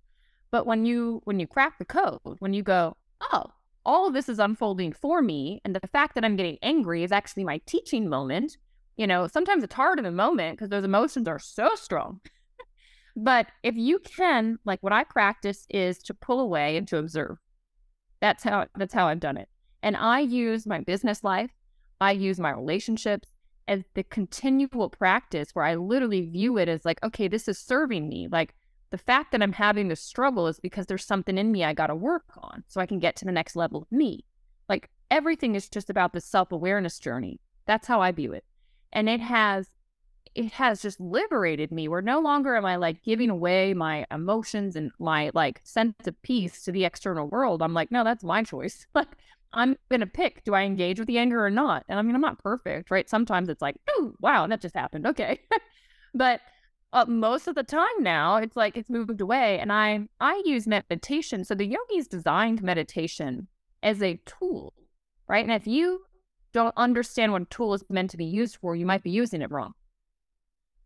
[0.51, 2.97] But when you when you crack the code, when you go,
[3.33, 3.45] oh,
[3.87, 7.13] all of this is unfolding for me, and the fact that I'm getting angry is
[7.13, 8.59] actually my teaching moment.
[8.97, 12.21] You know, sometimes it's hard in the moment because those emotions are so strong.
[13.17, 17.39] but if you can, like what I practice is to pull away and to observe.
[18.21, 19.49] That's how that's how I've done it.
[19.83, 21.51] And I use my business life,
[22.01, 23.29] I use my relationships
[23.69, 28.09] as the continual practice where I literally view it as like, okay, this is serving
[28.09, 28.29] me.
[28.31, 28.55] Like
[28.91, 31.89] the fact that I'm having this struggle is because there's something in me I got
[31.89, 34.25] to work on so I can get to the next level of me.
[34.69, 37.41] Like everything is just about the self awareness journey.
[37.67, 38.45] That's how I view it.
[38.93, 39.69] And it has
[40.35, 44.77] it has just liberated me where no longer am I like giving away my emotions
[44.77, 47.63] and my like sense of peace to the external world.
[47.63, 48.87] I'm like, no, that's my choice.
[48.95, 49.09] Like
[49.53, 51.85] I'm going to pick do I engage with the anger or not?
[51.89, 53.09] And I mean, I'm not perfect, right?
[53.09, 55.07] Sometimes it's like, oh, wow, that just happened.
[55.07, 55.41] Okay.
[56.15, 56.41] but
[56.93, 59.59] uh, most of the time now, it's like it's moved away.
[59.59, 61.45] And I, I use meditation.
[61.45, 63.49] So the yogis designed meditation
[63.83, 64.73] as a tool,
[65.29, 65.45] right?
[65.45, 66.03] And if you
[66.53, 69.43] don't understand what a tool is meant to be used for, you might be using
[69.43, 69.75] it wrong.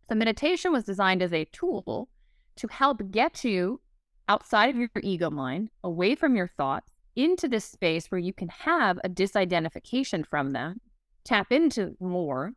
[0.09, 2.09] So, meditation was designed as a tool
[2.57, 3.79] to help get you
[4.27, 8.49] outside of your ego mind, away from your thoughts, into this space where you can
[8.49, 10.81] have a disidentification from them,
[11.23, 12.51] tap into more.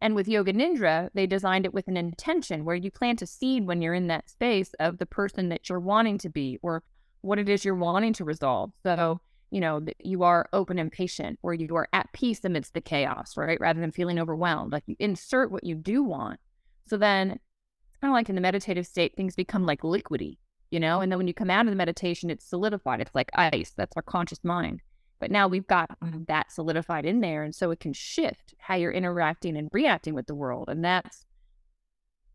[0.00, 3.66] And with Yoga Nidra, they designed it with an intention where you plant a seed
[3.66, 6.82] when you're in that space of the person that you're wanting to be or
[7.20, 8.70] what it is you're wanting to resolve.
[8.84, 12.80] So, you know, you are open and patient, or you are at peace amidst the
[12.80, 13.58] chaos, right?
[13.60, 14.72] Rather than feeling overwhelmed.
[14.72, 16.38] Like you insert what you do want.
[16.86, 20.36] So then it's kind of like in the meditative state, things become like liquidy
[20.70, 21.00] you know?
[21.00, 23.00] And then when you come out of the meditation, it's solidified.
[23.00, 23.72] It's like ice.
[23.76, 24.80] That's our conscious mind.
[25.20, 26.24] But now we've got mm-hmm.
[26.28, 27.42] that solidified in there.
[27.42, 30.68] And so it can shift how you're interacting and reacting with the world.
[30.68, 31.24] And that's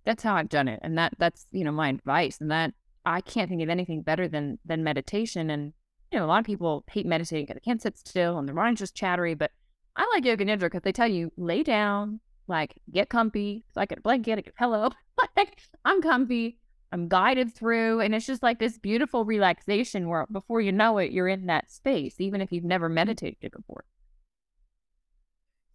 [0.06, 0.80] that's how I've done it.
[0.84, 2.39] And that that's, you know, my advice.
[2.41, 2.74] And that
[3.06, 5.50] I can't think of anything better than than meditation.
[5.50, 5.74] And,
[6.12, 8.56] you know, a lot of people hate meditating because they can't sit still and their
[8.56, 9.34] mind's just chattery.
[9.34, 9.52] But
[9.96, 13.63] I like yoga nidra because they tell you lay down, like get comfy.
[13.74, 14.91] So I get a blanket, I get a pillow.
[15.38, 16.58] like I'm comfy
[16.93, 18.01] I'm guided through.
[18.01, 21.71] And it's just like this beautiful relaxation where before you know it, you're in that
[21.71, 23.84] space, even if you've never meditated before.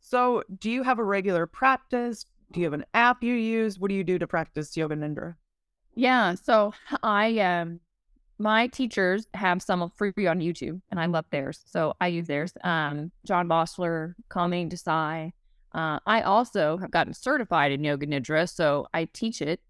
[0.00, 2.24] So, do you have a regular practice?
[2.52, 3.78] Do you have an app you use?
[3.78, 5.34] What do you do to practice yoga nidra?
[5.94, 6.34] Yeah.
[6.34, 7.80] So, I, um,
[8.38, 11.60] my teachers have some free on YouTube and I love theirs.
[11.66, 12.52] So I use theirs.
[12.62, 15.32] Um, John Bossler, Kamini Desai.
[15.72, 18.48] Uh, I also have gotten certified in Yoga Nidra.
[18.48, 19.60] So I teach it.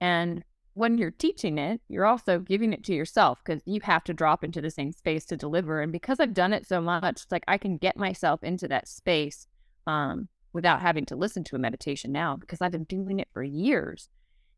[0.00, 0.44] And
[0.78, 4.44] when you're teaching it, you're also giving it to yourself because you have to drop
[4.44, 5.80] into the same space to deliver.
[5.82, 9.48] And because I've done it so much, like I can get myself into that space
[9.88, 13.42] um, without having to listen to a meditation now because I've been doing it for
[13.42, 14.08] years.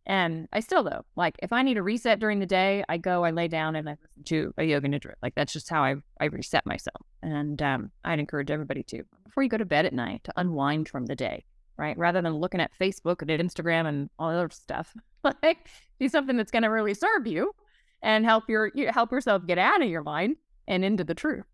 [0.05, 3.25] And I still though, like if I need a reset during the day, I go,
[3.25, 5.15] I lay down and I listen to a yoga nidra.
[5.23, 7.01] Like that's just how I I reset myself.
[7.23, 10.91] And um, I'd encourage everybody to before you go to bed at night to unwind
[10.91, 11.45] from the day
[11.81, 11.97] right?
[11.97, 14.95] Rather than looking at Facebook and Instagram and all the other stuff,
[15.43, 17.55] like do something that's going to really serve you
[18.03, 21.45] and help your help yourself get out of your mind and into the truth.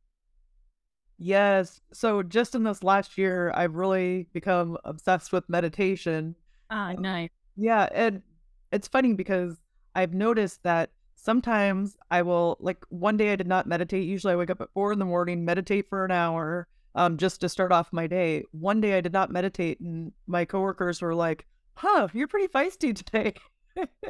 [1.19, 1.81] Yes.
[1.93, 6.35] So just in this last year, I've really become obsessed with meditation.
[6.71, 7.31] Ah, nice.
[7.57, 8.23] Yeah, and
[8.71, 9.57] it's funny because
[9.95, 14.05] I've noticed that sometimes I will like one day I did not meditate.
[14.05, 17.41] Usually I wake up at four in the morning, meditate for an hour, um, just
[17.41, 18.45] to start off my day.
[18.53, 22.95] One day I did not meditate, and my coworkers were like, "Huh, you're pretty feisty
[23.05, 23.35] today."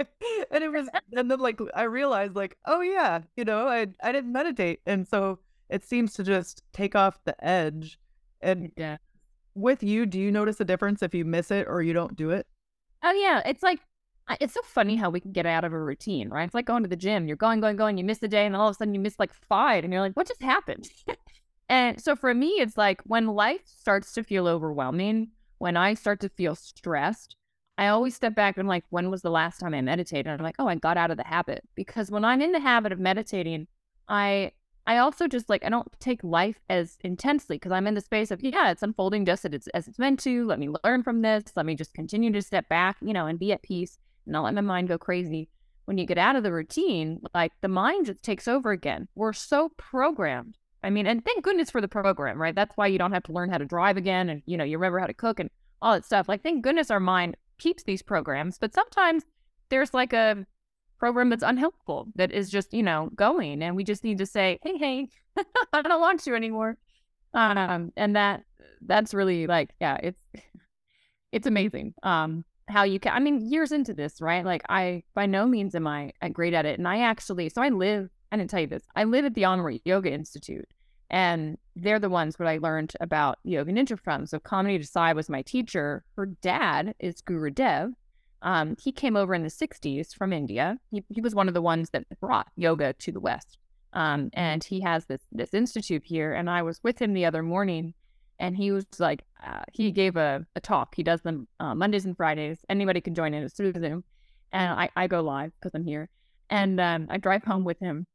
[0.51, 4.13] and it was, and then like I realized, like, oh yeah, you know, I I
[4.13, 7.99] didn't meditate, and so it seems to just take off the edge.
[8.41, 8.99] And yeah,
[9.55, 12.31] with you, do you notice a difference if you miss it or you don't do
[12.31, 12.47] it?
[13.03, 13.81] Oh yeah, it's like
[14.41, 16.45] it's so funny how we can get out of a routine, right?
[16.45, 17.27] It's like going to the gym.
[17.27, 17.99] You're going, going, going.
[17.99, 19.93] You miss a day, and then all of a sudden you miss like five, and
[19.93, 20.89] you're like, "What just happened?"
[21.69, 26.21] And so for me, it's like when life starts to feel overwhelming, when I start
[26.21, 27.37] to feel stressed,
[27.79, 30.27] I always step back and like, when was the last time I meditated?
[30.27, 31.63] And I'm like, oh, I got out of the habit.
[31.75, 33.67] Because when I'm in the habit of meditating,
[34.09, 34.53] I
[34.89, 38.31] I also just like I don't take life as intensely because I'm in the space
[38.31, 40.47] of yeah, it's unfolding just as it's as it's meant to.
[40.47, 41.45] Let me learn from this.
[41.57, 44.45] Let me just continue to step back, you know, and be at peace and not
[44.45, 45.49] let my mind go crazy.
[45.87, 49.09] When you get out of the routine, like the mind just takes over again.
[49.15, 52.55] We're so programmed I mean, and thank goodness for the program, right?
[52.55, 54.79] That's why you don't have to learn how to drive again and, you know, you
[54.79, 55.51] remember how to cook and
[55.83, 56.29] all that stuff.
[56.29, 59.25] Like, thank goodness our mind keeps these programs, but sometimes
[59.69, 60.47] there's like a
[60.99, 64.59] program that's unhelpful that is just, you know, going and we just need to say,
[64.63, 65.09] hey, hey,
[65.73, 66.77] I don't want you anymore.
[67.35, 68.43] Um, and that,
[68.81, 70.21] that's really like, yeah, it's,
[71.33, 71.95] it's amazing.
[72.03, 74.45] Um, how you can, I mean, years into this, right?
[74.45, 76.79] Like, I, by no means am I great at it.
[76.79, 79.43] And I actually, so I live, I didn't tell you this, I live at the
[79.43, 80.67] Amrit Yoga Institute.
[81.11, 84.27] And they're the ones what I learned about Yoga Nidra from.
[84.27, 86.05] So Kamini Desai was my teacher.
[86.17, 87.91] Her dad is Guru Dev.
[88.43, 90.79] Um, he came over in the 60s from India.
[90.91, 93.59] He, he was one of the ones that brought yoga to the West.
[93.93, 96.33] Um, and he has this this institute here.
[96.33, 97.95] And I was with him the other morning,
[98.39, 100.95] and he was like, uh, he gave a, a talk.
[100.95, 102.59] He does them uh, Mondays and Fridays.
[102.69, 103.43] Anybody can join in.
[103.43, 104.05] It's through Zoom.
[104.53, 106.09] And I, I go live because I'm here.
[106.51, 108.07] And um, I drive home with him.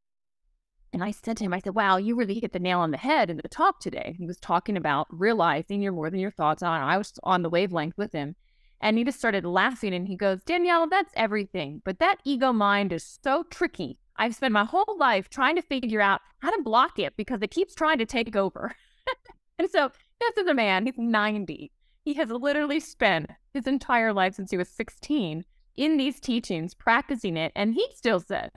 [0.94, 2.98] And I said to him, I said, wow, you really hit the nail on the
[2.98, 4.16] head in the talk today.
[4.18, 6.82] He was talking about realizing you're more than your thoughts on.
[6.82, 8.36] I was on the wavelength with him.
[8.82, 11.82] And he just started laughing and he goes, Danielle, that's everything.
[11.86, 14.00] But that ego mind is so tricky.
[14.18, 17.52] I've spent my whole life trying to figure out how to block it because it
[17.52, 18.76] keeps trying to take over.
[19.60, 21.72] and so this is a man, he's 90.
[22.04, 27.38] He has literally spent his entire life since he was 16 in these teachings, practicing
[27.38, 27.52] it.
[27.56, 28.52] And he still said,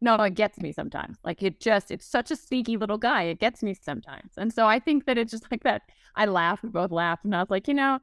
[0.00, 1.18] no, it gets me sometimes.
[1.24, 3.24] Like it just, it's such a sneaky little guy.
[3.24, 4.32] It gets me sometimes.
[4.36, 5.82] And so I think that it's just like that.
[6.14, 7.24] I laughed, we both laughed.
[7.24, 7.98] And I was like, you know,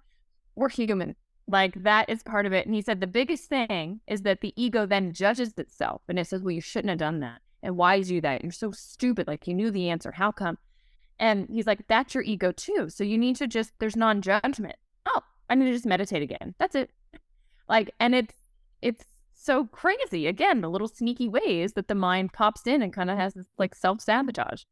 [0.56, 1.16] we're human.
[1.48, 2.66] Like that is part of it.
[2.66, 6.28] And he said the biggest thing is that the ego then judges itself and it
[6.28, 7.40] says, well, you shouldn't have done that.
[7.64, 8.44] And why did you do that?
[8.44, 9.28] You're so stupid.
[9.28, 10.12] Like you knew the answer.
[10.12, 10.58] How come?
[11.20, 12.90] And he's like, that's your ego too.
[12.90, 14.76] So you need to just, there's non judgment.
[15.06, 16.56] Oh, I need to just meditate again.
[16.60, 16.90] That's it.
[17.70, 18.36] Like, and it's,
[18.82, 19.06] it's
[19.46, 20.28] so crazy.
[20.28, 23.48] Again, the little sneaky ways that the mind pops in and kind of has this
[23.58, 24.64] like self sabotage.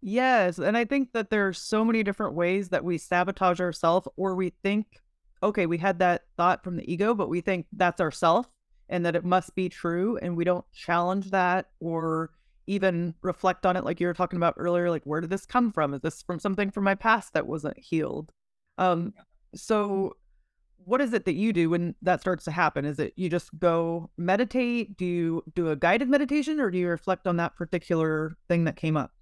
[0.00, 0.58] Yes.
[0.58, 4.34] And I think that there are so many different ways that we sabotage ourselves or
[4.34, 4.86] we think,
[5.42, 8.46] okay, we had that thought from the ego, but we think that's ourself
[8.88, 10.16] and that it must be true.
[10.18, 12.30] And we don't challenge that or
[12.68, 15.72] even reflect on it like you were talking about earlier like where did this come
[15.72, 18.30] from is this from something from my past that wasn't healed
[18.76, 19.14] um
[19.54, 20.14] so
[20.88, 23.56] what is it that you do when that starts to happen is it you just
[23.58, 28.36] go meditate do you do a guided meditation or do you reflect on that particular
[28.48, 29.12] thing that came up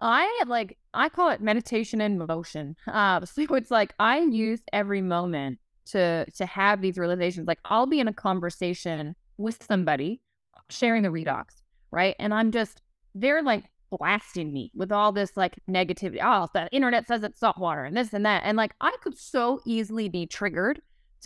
[0.00, 5.02] i like i call it meditation in motion uh so it's like i use every
[5.02, 10.20] moment to to have these realizations like i'll be in a conversation with somebody
[10.68, 12.14] sharing the redox right?
[12.18, 12.82] And I'm just,
[13.14, 16.18] they're like blasting me with all this like negativity.
[16.22, 18.42] Oh, the internet says it's salt water and this and that.
[18.44, 20.82] And like, I could so easily be triggered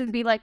[0.07, 0.43] to be like,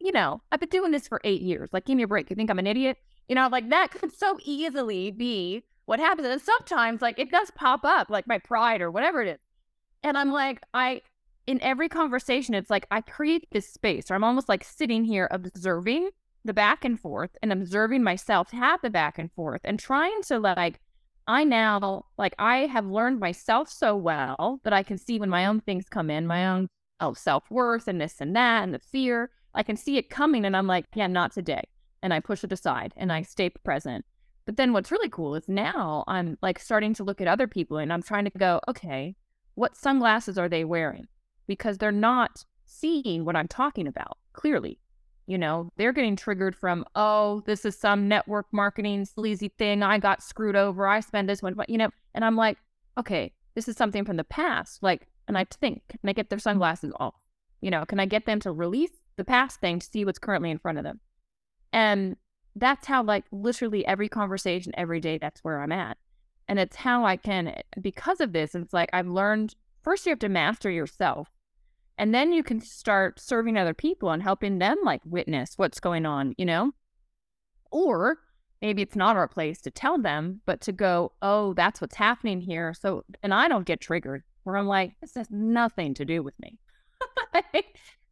[0.00, 1.70] you know, I've been doing this for eight years.
[1.72, 2.30] Like, give me a break.
[2.30, 2.98] You think I'm an idiot?
[3.28, 6.28] You know, like that could so easily be what happens.
[6.28, 9.38] And sometimes, like, it does pop up, like my pride or whatever it is.
[10.02, 11.00] And I'm like, I,
[11.46, 15.28] in every conversation, it's like I create this space, or I'm almost like sitting here
[15.30, 16.10] observing
[16.44, 20.38] the back and forth and observing myself have the back and forth and trying to
[20.38, 20.78] like
[21.26, 25.46] I now like I have learned myself so well that I can see when my
[25.46, 26.68] own things come in, my own
[27.00, 29.30] oh self-worth and this and that and the fear.
[29.54, 31.62] I can see it coming and I'm like, yeah, not today.
[32.02, 34.04] And I push it aside and I stay present.
[34.46, 37.78] But then what's really cool is now I'm like starting to look at other people
[37.78, 39.16] and I'm trying to go, okay,
[39.54, 41.06] what sunglasses are they wearing?
[41.46, 44.78] Because they're not seeing what I'm talking about clearly.
[45.26, 49.82] You know, they're getting triggered from, oh, this is some network marketing sleazy thing.
[49.82, 50.86] I got screwed over.
[50.86, 52.58] I spend this one, but you know, and I'm like,
[52.98, 54.82] okay, this is something from the past.
[54.82, 56.42] Like, and I think, can I get their mm.
[56.42, 57.14] sunglasses off?
[57.60, 60.50] You know, can I get them to release the past thing to see what's currently
[60.50, 61.00] in front of them?
[61.72, 62.16] And
[62.56, 65.96] that's how, like, literally every conversation, every day, that's where I'm at.
[66.46, 70.10] And it's how I can, eh, because of this, it's like I've learned first you
[70.10, 71.28] have to master yourself
[71.96, 76.06] and then you can start serving other people and helping them like witness what's going
[76.06, 76.72] on, you know?
[77.70, 78.18] Or
[78.60, 82.40] maybe it's not our place to tell them, but to go, oh, that's what's happening
[82.40, 82.74] here.
[82.74, 86.34] So, and I don't get triggered where I'm like, this has nothing to do with
[86.38, 86.58] me.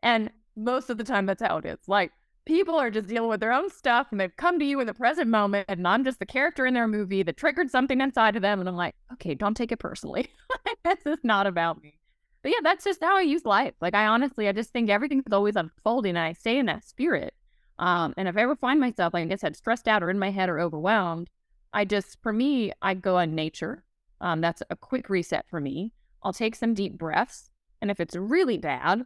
[0.02, 1.78] and most of the time, that's how it is.
[1.86, 2.12] Like,
[2.44, 4.94] people are just dealing with their own stuff and they've come to you in the
[4.94, 8.42] present moment, and I'm just the character in their movie that triggered something inside of
[8.42, 8.60] them.
[8.60, 10.28] And I'm like, okay, don't take it personally.
[10.84, 11.98] this is not about me
[12.42, 13.74] but yeah, that's just how I use life.
[13.80, 17.34] Like I honestly, I just think everything's always unfolding, and I stay in that spirit.
[17.78, 20.30] Um, and if I ever find myself, like I said, stressed out or in my
[20.30, 21.30] head or overwhelmed,
[21.72, 23.84] I just, for me, I go on nature.
[24.20, 25.92] Um, that's a quick reset for me.
[26.22, 27.50] I'll take some deep breaths,
[27.80, 29.04] and if it's really bad,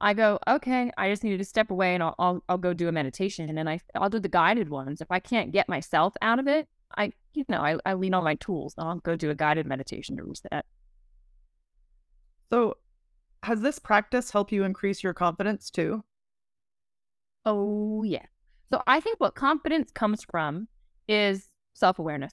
[0.00, 2.88] I go, okay, I just need to step away, and I'll, I'll, I'll go do
[2.88, 5.00] a meditation, and I I'll do the guided ones.
[5.00, 8.24] If I can't get myself out of it, I you know I, I lean on
[8.24, 8.74] my tools.
[8.78, 10.66] I'll go do a guided meditation to reset.
[12.50, 12.76] So,
[13.42, 16.04] has this practice helped you increase your confidence too?
[17.44, 18.26] Oh, yeah.
[18.72, 20.68] So, I think what confidence comes from
[21.08, 22.32] is self awareness.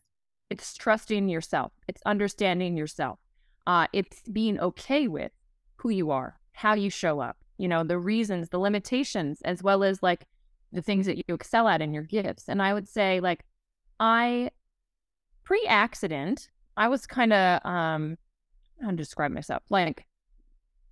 [0.49, 3.19] It's trusting yourself, it's understanding yourself,
[3.67, 5.31] uh, it's being okay with
[5.77, 9.83] who you are, how you show up, you know, the reasons, the limitations, as well
[9.83, 10.25] as like
[10.71, 12.45] the things that you excel at in your gifts.
[12.47, 13.45] And I would say, like,
[13.99, 14.51] I
[15.43, 18.17] pre accident, I was kind of um
[18.81, 20.05] how to describe myself like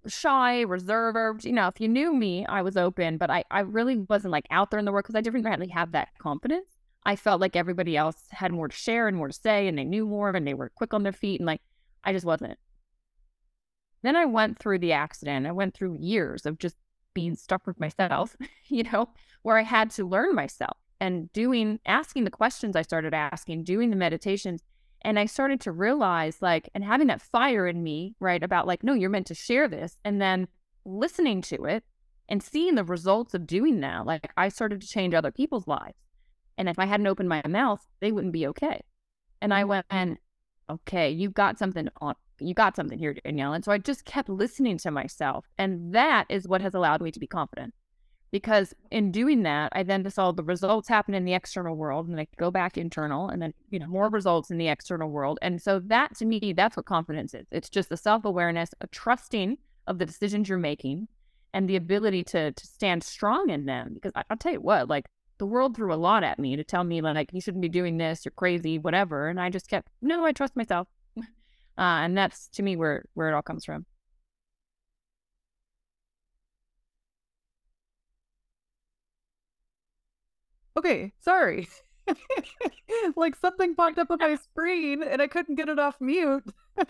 [0.07, 1.45] shy, reserved.
[1.45, 4.47] You know, if you knew me, I was open, but I, I really wasn't like
[4.49, 6.67] out there in the world because I didn't really have that confidence.
[7.03, 9.84] I felt like everybody else had more to share and more to say, and they
[9.84, 11.61] knew more and they were quick on their feet, and like
[12.04, 12.58] I just wasn't.
[14.04, 15.45] Then I went through the accident.
[15.45, 16.76] I went through years of just
[17.14, 18.36] being stuck with myself,
[18.68, 19.10] you know,
[19.43, 23.89] where I had to learn myself and doing, asking the questions I started asking, doing
[23.89, 24.64] the meditations,
[25.04, 28.84] and I started to realize, like, and having that fire in me, right, about like,
[28.84, 29.97] no, you're meant to share this.
[30.06, 30.47] And then
[30.86, 31.84] listening to it
[32.30, 35.97] and seeing the results of doing that, like, I started to change other people's lives.
[36.58, 38.82] And if I hadn't opened my mouth, they wouldn't be okay.
[39.41, 39.70] And I mm.
[39.70, 40.20] went, and
[40.70, 43.53] okay, you got something on, you got something here, Danielle.
[43.53, 45.45] And so I just kept listening to myself.
[45.57, 47.74] And that is what has allowed me to be confident,
[48.32, 52.20] because in doing that, I then saw the results happen in the external world and
[52.20, 55.39] I go back internal and then, you know, more results in the external world.
[55.41, 57.47] And so that to me, that's what confidence is.
[57.51, 59.57] It's just the self awareness, a trusting
[59.88, 61.07] of the decisions you're making
[61.53, 63.91] and the ability to, to stand strong in them.
[63.93, 65.05] Because I, I'll tell you what, like
[65.41, 67.97] the world threw a lot at me to tell me like, you shouldn't be doing
[67.97, 69.27] this, you're crazy, whatever.
[69.27, 70.87] And I just kept, no, I trust myself.
[71.17, 71.23] uh,
[71.77, 73.87] and that's to me where, where it all comes from.
[80.77, 81.67] Okay, sorry.
[83.15, 86.43] like something popped up on my screen and I couldn't get it off mute.
[86.77, 86.85] so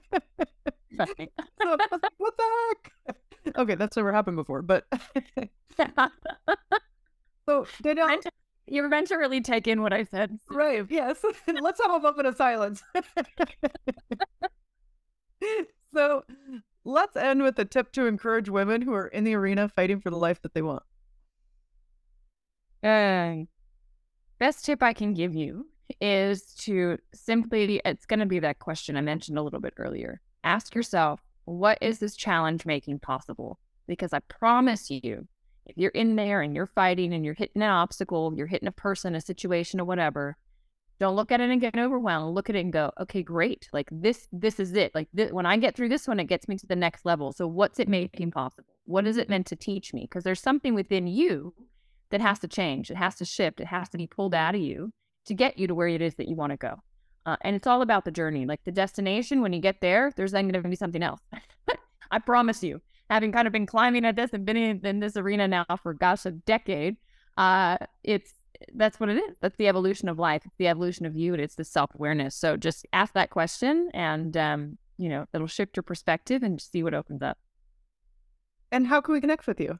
[2.17, 3.15] what the heck?
[3.57, 4.83] Okay, that's never happened before, but
[7.45, 8.19] so Danielle,
[8.71, 10.39] you're meant to really take in what I said.
[10.49, 10.85] Right.
[10.89, 11.23] Yes.
[11.61, 12.81] Let's have a moment of silence.
[15.93, 16.23] so
[16.85, 20.09] let's end with a tip to encourage women who are in the arena fighting for
[20.09, 20.83] the life that they want.
[22.81, 23.45] Uh,
[24.39, 25.67] best tip I can give you
[25.99, 30.21] is to simply, it's going to be that question I mentioned a little bit earlier.
[30.43, 33.59] Ask yourself, what is this challenge making possible?
[33.87, 35.27] Because I promise you,
[35.65, 38.73] if you're in there and you're fighting and you're hitting an obstacle, you're hitting a
[38.73, 40.37] person, a situation, or whatever,
[40.99, 42.35] don't look at it and get overwhelmed.
[42.35, 43.67] Look at it and go, okay, great.
[43.73, 44.93] Like this, this is it.
[44.93, 47.31] Like th- when I get through this one, it gets me to the next level.
[47.31, 48.67] So what's it making possible?
[48.85, 50.01] What is it meant to teach me?
[50.01, 51.53] Because there's something within you
[52.11, 52.91] that has to change.
[52.91, 53.59] It has to shift.
[53.59, 54.91] It has to be pulled out of you
[55.25, 56.75] to get you to where it is that you want to go.
[57.25, 58.45] Uh, and it's all about the journey.
[58.45, 61.21] Like the destination, when you get there, there's then going to be something else.
[62.11, 62.81] I promise you,
[63.11, 65.93] having kind of been climbing at this and been in, in this arena now for
[65.93, 66.95] gosh a decade,
[67.37, 68.33] uh, it's
[68.73, 69.35] that's what it is.
[69.41, 70.43] That's the evolution of life.
[70.45, 72.35] It's the evolution of you, and it's the self awareness.
[72.35, 76.83] So just ask that question, and um, you know it'll shift your perspective and see
[76.83, 77.37] what opens up.
[78.71, 79.77] And how can we connect with you?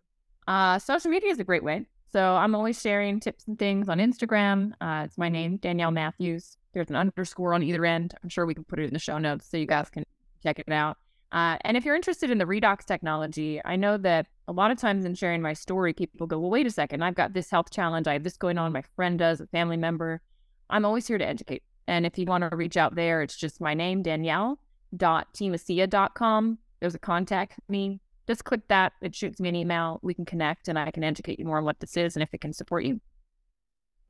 [0.47, 1.85] Uh, social media is a great way.
[2.11, 4.73] So I'm always sharing tips and things on Instagram.
[4.81, 6.57] Uh, it's my name, Danielle Matthews.
[6.73, 8.13] There's an underscore on either end.
[8.21, 10.03] I'm sure we can put it in the show notes so you guys can
[10.43, 10.97] check it out.
[11.31, 14.77] Uh, and if you're interested in the redox technology, I know that a lot of
[14.77, 17.71] times in sharing my story, people go, well, wait a second, I've got this health
[17.71, 18.07] challenge.
[18.07, 18.73] I have this going on.
[18.73, 20.21] My friend does, a family member.
[20.69, 21.63] I'm always here to educate.
[21.87, 26.57] And if you want to reach out there, it's just my name, Danielle.teamasea.com.
[26.79, 28.93] There's a contact me just click that.
[29.01, 29.99] It shoots me an email.
[30.03, 32.33] We can connect and I can educate you more on what this is and if
[32.33, 33.01] it can support you.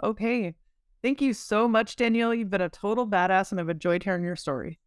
[0.04, 0.56] Okay.
[1.02, 2.34] Thank you so much, Danielle.
[2.34, 4.80] You've been a total badass and I've enjoyed hearing your story.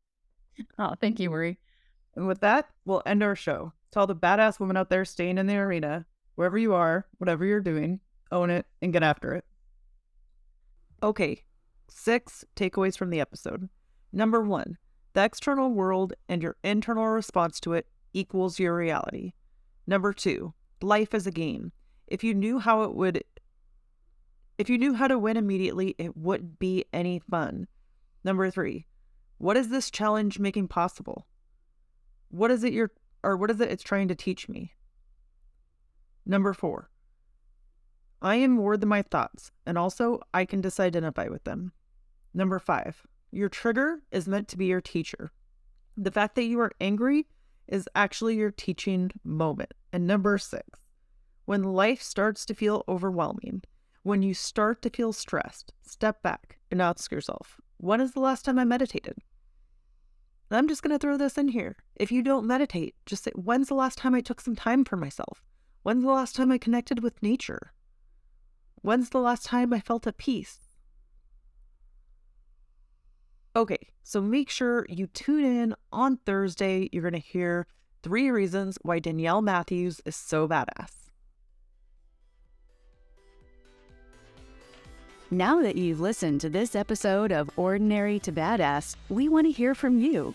[0.78, 1.58] Oh, thank you, Marie.
[2.16, 3.72] And with that, we'll end our show.
[3.92, 7.44] To all the badass women out there staying in the arena, wherever you are, whatever
[7.44, 8.00] you're doing,
[8.30, 9.44] own it and get after it.
[11.02, 11.44] Okay,
[11.88, 13.68] six takeaways from the episode.
[14.12, 14.78] Number one,
[15.12, 19.32] the external world and your internal response to it equals your reality.
[19.86, 21.72] Number two, life is a game.
[22.06, 23.22] If you knew how it would,
[24.58, 27.66] if you knew how to win immediately, it wouldn't be any fun.
[28.22, 28.86] Number three,
[29.38, 31.26] what is this challenge making possible?
[32.34, 32.90] What is it you're,
[33.22, 34.72] or what is it it's trying to teach me?
[36.26, 36.90] Number four,
[38.20, 41.70] I am more than my thoughts, and also I can disidentify with them.
[42.34, 45.30] Number five, your trigger is meant to be your teacher.
[45.96, 47.28] The fact that you are angry
[47.68, 49.72] is actually your teaching moment.
[49.92, 50.66] And number six,
[51.44, 53.62] when life starts to feel overwhelming,
[54.02, 58.44] when you start to feel stressed, step back and ask yourself, when is the last
[58.44, 59.18] time I meditated?
[60.56, 61.76] I'm just going to throw this in here.
[61.96, 64.96] If you don't meditate, just say, when's the last time I took some time for
[64.96, 65.42] myself?
[65.82, 67.72] When's the last time I connected with nature?
[68.82, 70.58] When's the last time I felt at peace?
[73.56, 76.88] Okay, so make sure you tune in on Thursday.
[76.92, 77.66] You're going to hear
[78.02, 80.90] three reasons why Danielle Matthews is so badass.
[85.30, 89.74] Now that you've listened to this episode of Ordinary to Badass, we want to hear
[89.74, 90.34] from you.